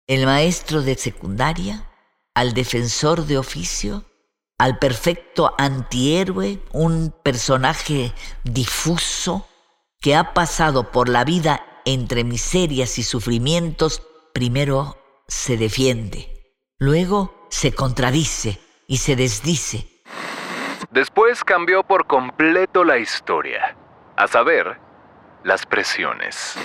El 0.07 0.27
maestro 0.27 0.83
de 0.83 0.95
secundaria, 0.97 1.89
al 2.35 2.53
defensor 2.53 3.25
de 3.25 3.39
oficio, 3.39 4.05
al 4.59 4.79
perfecto 4.79 5.55
antihéroe, 5.57 6.62
un 6.73 7.14
personaje 7.23 8.12
difuso 8.45 9.49
que 9.99 10.14
ha 10.14 10.35
pasado 10.35 10.93
por 10.93 11.09
la 11.09 11.25
vida 11.25 11.72
entre 11.85 12.24
miserias 12.24 12.99
y 12.99 13.03
sufrimientos, 13.03 14.03
primero 14.33 14.97
se 15.28 15.57
defiende, 15.57 16.55
luego 16.78 17.47
se 17.51 17.72
contradice 17.72 18.59
y 18.87 18.99
se 18.99 19.16
desdice. 19.16 19.89
Después 20.91 21.43
cambió 21.45 21.83
por 21.83 22.07
completo 22.07 22.85
la 22.85 22.99
historia, 22.99 23.76
a 24.16 24.26
saber, 24.26 24.78
las 25.45 25.64
presiones. 25.66 26.57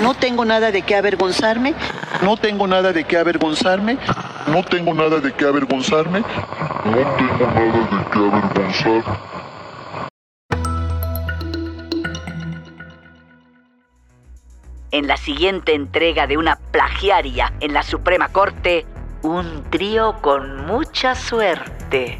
No 0.00 0.14
tengo 0.14 0.44
nada 0.44 0.70
de 0.70 0.82
qué 0.82 0.94
avergonzarme. 0.94 1.74
No 2.22 2.36
tengo 2.36 2.66
nada 2.68 2.92
de 2.92 3.04
qué 3.04 3.18
avergonzarme. 3.18 3.98
No 4.46 4.64
tengo 4.64 4.94
nada 4.94 5.18
de 5.18 5.32
qué 5.32 5.44
avergonzarme. 5.44 6.20
No 6.20 6.96
tengo 7.16 7.46
nada 7.46 7.82
de 7.90 8.10
qué 8.12 8.18
avergonzar. 8.18 9.37
En 14.90 15.06
la 15.06 15.18
siguiente 15.18 15.74
entrega 15.74 16.26
de 16.26 16.38
una 16.38 16.56
plagiaria 16.56 17.52
en 17.60 17.74
la 17.74 17.82
Suprema 17.82 18.28
Corte, 18.28 18.86
un 19.22 19.64
trío 19.70 20.16
con 20.22 20.64
mucha 20.64 21.14
suerte. 21.14 22.18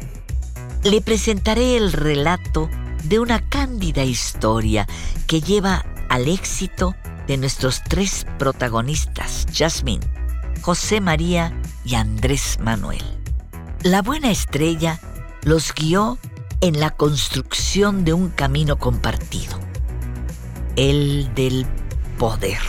Le 0.83 1.01
presentaré 1.01 1.77
el 1.77 1.91
relato 1.91 2.69
de 3.05 3.19
una 3.19 3.39
cándida 3.49 4.03
historia 4.03 4.87
que 5.25 5.41
lleva 5.41 5.83
al 6.09 6.27
éxito 6.27 6.95
de 7.25 7.37
nuestros 7.37 7.81
tres 7.83 8.27
protagonistas, 8.37 9.47
Jasmine, 9.51 10.05
José 10.61 11.01
María 11.01 11.59
y 11.83 11.95
Andrés 11.95 12.59
Manuel. 12.61 13.03
La 13.81 14.03
buena 14.03 14.29
estrella 14.29 14.99
los 15.41 15.73
guió 15.73 16.19
en 16.61 16.79
la 16.79 16.91
construcción 16.91 18.05
de 18.05 18.13
un 18.13 18.29
camino 18.29 18.77
compartido, 18.77 19.57
el 20.75 21.33
del 21.33 21.65
poder. 22.19 22.59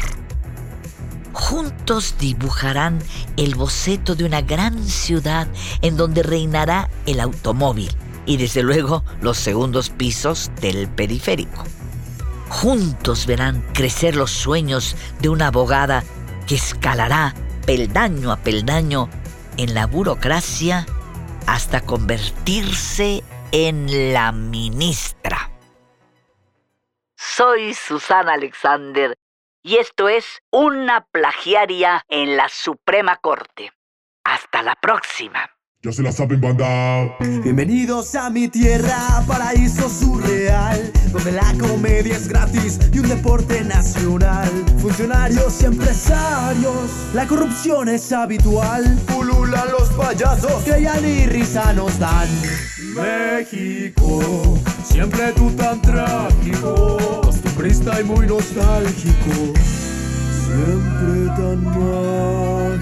Juntos 1.32 2.14
dibujarán 2.18 3.01
el 3.36 3.55
boceto 3.57 4.14
de 4.14 4.24
una 4.24 4.40
gran 4.40 4.82
ciudad 4.82 5.48
en 5.82 5.96
donde 5.96 6.22
reinará 6.22 6.88
el 7.05 7.20
automóvil 7.20 7.90
y 8.24 8.36
desde 8.36 8.62
luego 8.62 9.05
los 9.20 9.36
segundos 9.36 9.90
pisos 9.90 10.51
del 10.61 10.88
periférico. 10.88 11.64
Juntos 12.48 13.26
verán 13.26 13.62
crecer 13.74 14.16
los 14.16 14.30
sueños 14.30 14.96
de 15.20 15.28
una 15.28 15.48
abogada 15.48 16.05
que 16.46 16.55
escalará 16.55 17.34
peldaño 17.66 18.32
a 18.32 18.36
peldaño 18.36 19.09
en 19.57 19.74
la 19.74 19.86
burocracia 19.86 20.86
hasta 21.46 21.80
convertirse 21.80 23.22
en 23.53 24.12
la 24.12 24.32
ministra. 24.32 25.51
Soy 27.16 27.74
Susana 27.74 28.34
Alexander 28.34 29.14
y 29.62 29.76
esto 29.76 30.08
es 30.08 30.24
una 30.50 31.06
plagiaria 31.11 32.04
en 32.08 32.36
la 32.36 32.48
Suprema 32.48 33.16
Corte. 33.16 33.72
Hasta 34.24 34.62
la 34.62 34.74
próxima. 34.74 35.50
Ya 35.82 35.92
se 35.92 36.02
la 36.02 36.12
saben, 36.12 36.42
banda. 36.42 37.16
Bienvenidos 37.42 38.14
a 38.14 38.28
mi 38.28 38.48
tierra, 38.48 39.24
paraíso 39.26 39.88
surreal, 39.88 40.92
donde 41.11 41.32
la 41.32 41.54
comedia 41.58 42.16
es 42.16 42.28
gratis 42.28 42.78
y 42.92 42.98
un 42.98 43.08
deporte 43.08 43.64
nacional. 43.64 44.50
Funcionarios 44.78 45.62
y 45.62 45.64
empresarios, 45.64 47.14
la 47.14 47.26
corrupción 47.26 47.88
es 47.88 48.12
habitual. 48.12 48.98
Pululan 49.06 49.70
los 49.70 49.88
payasos 49.92 50.62
que 50.64 50.82
ya 50.82 51.00
ni 51.00 51.24
risa 51.26 51.72
nos 51.72 51.98
dan. 51.98 52.28
México, 52.94 54.58
siempre 54.84 55.32
tú 55.32 55.50
tan 55.56 55.80
trágico, 55.80 57.19
Siempre 57.61 57.74
stai 57.74 58.04
muy 58.04 58.26
nostálgico, 58.26 59.52
siempre 60.46 61.26
tan 61.36 61.62
mágico. 61.62 62.80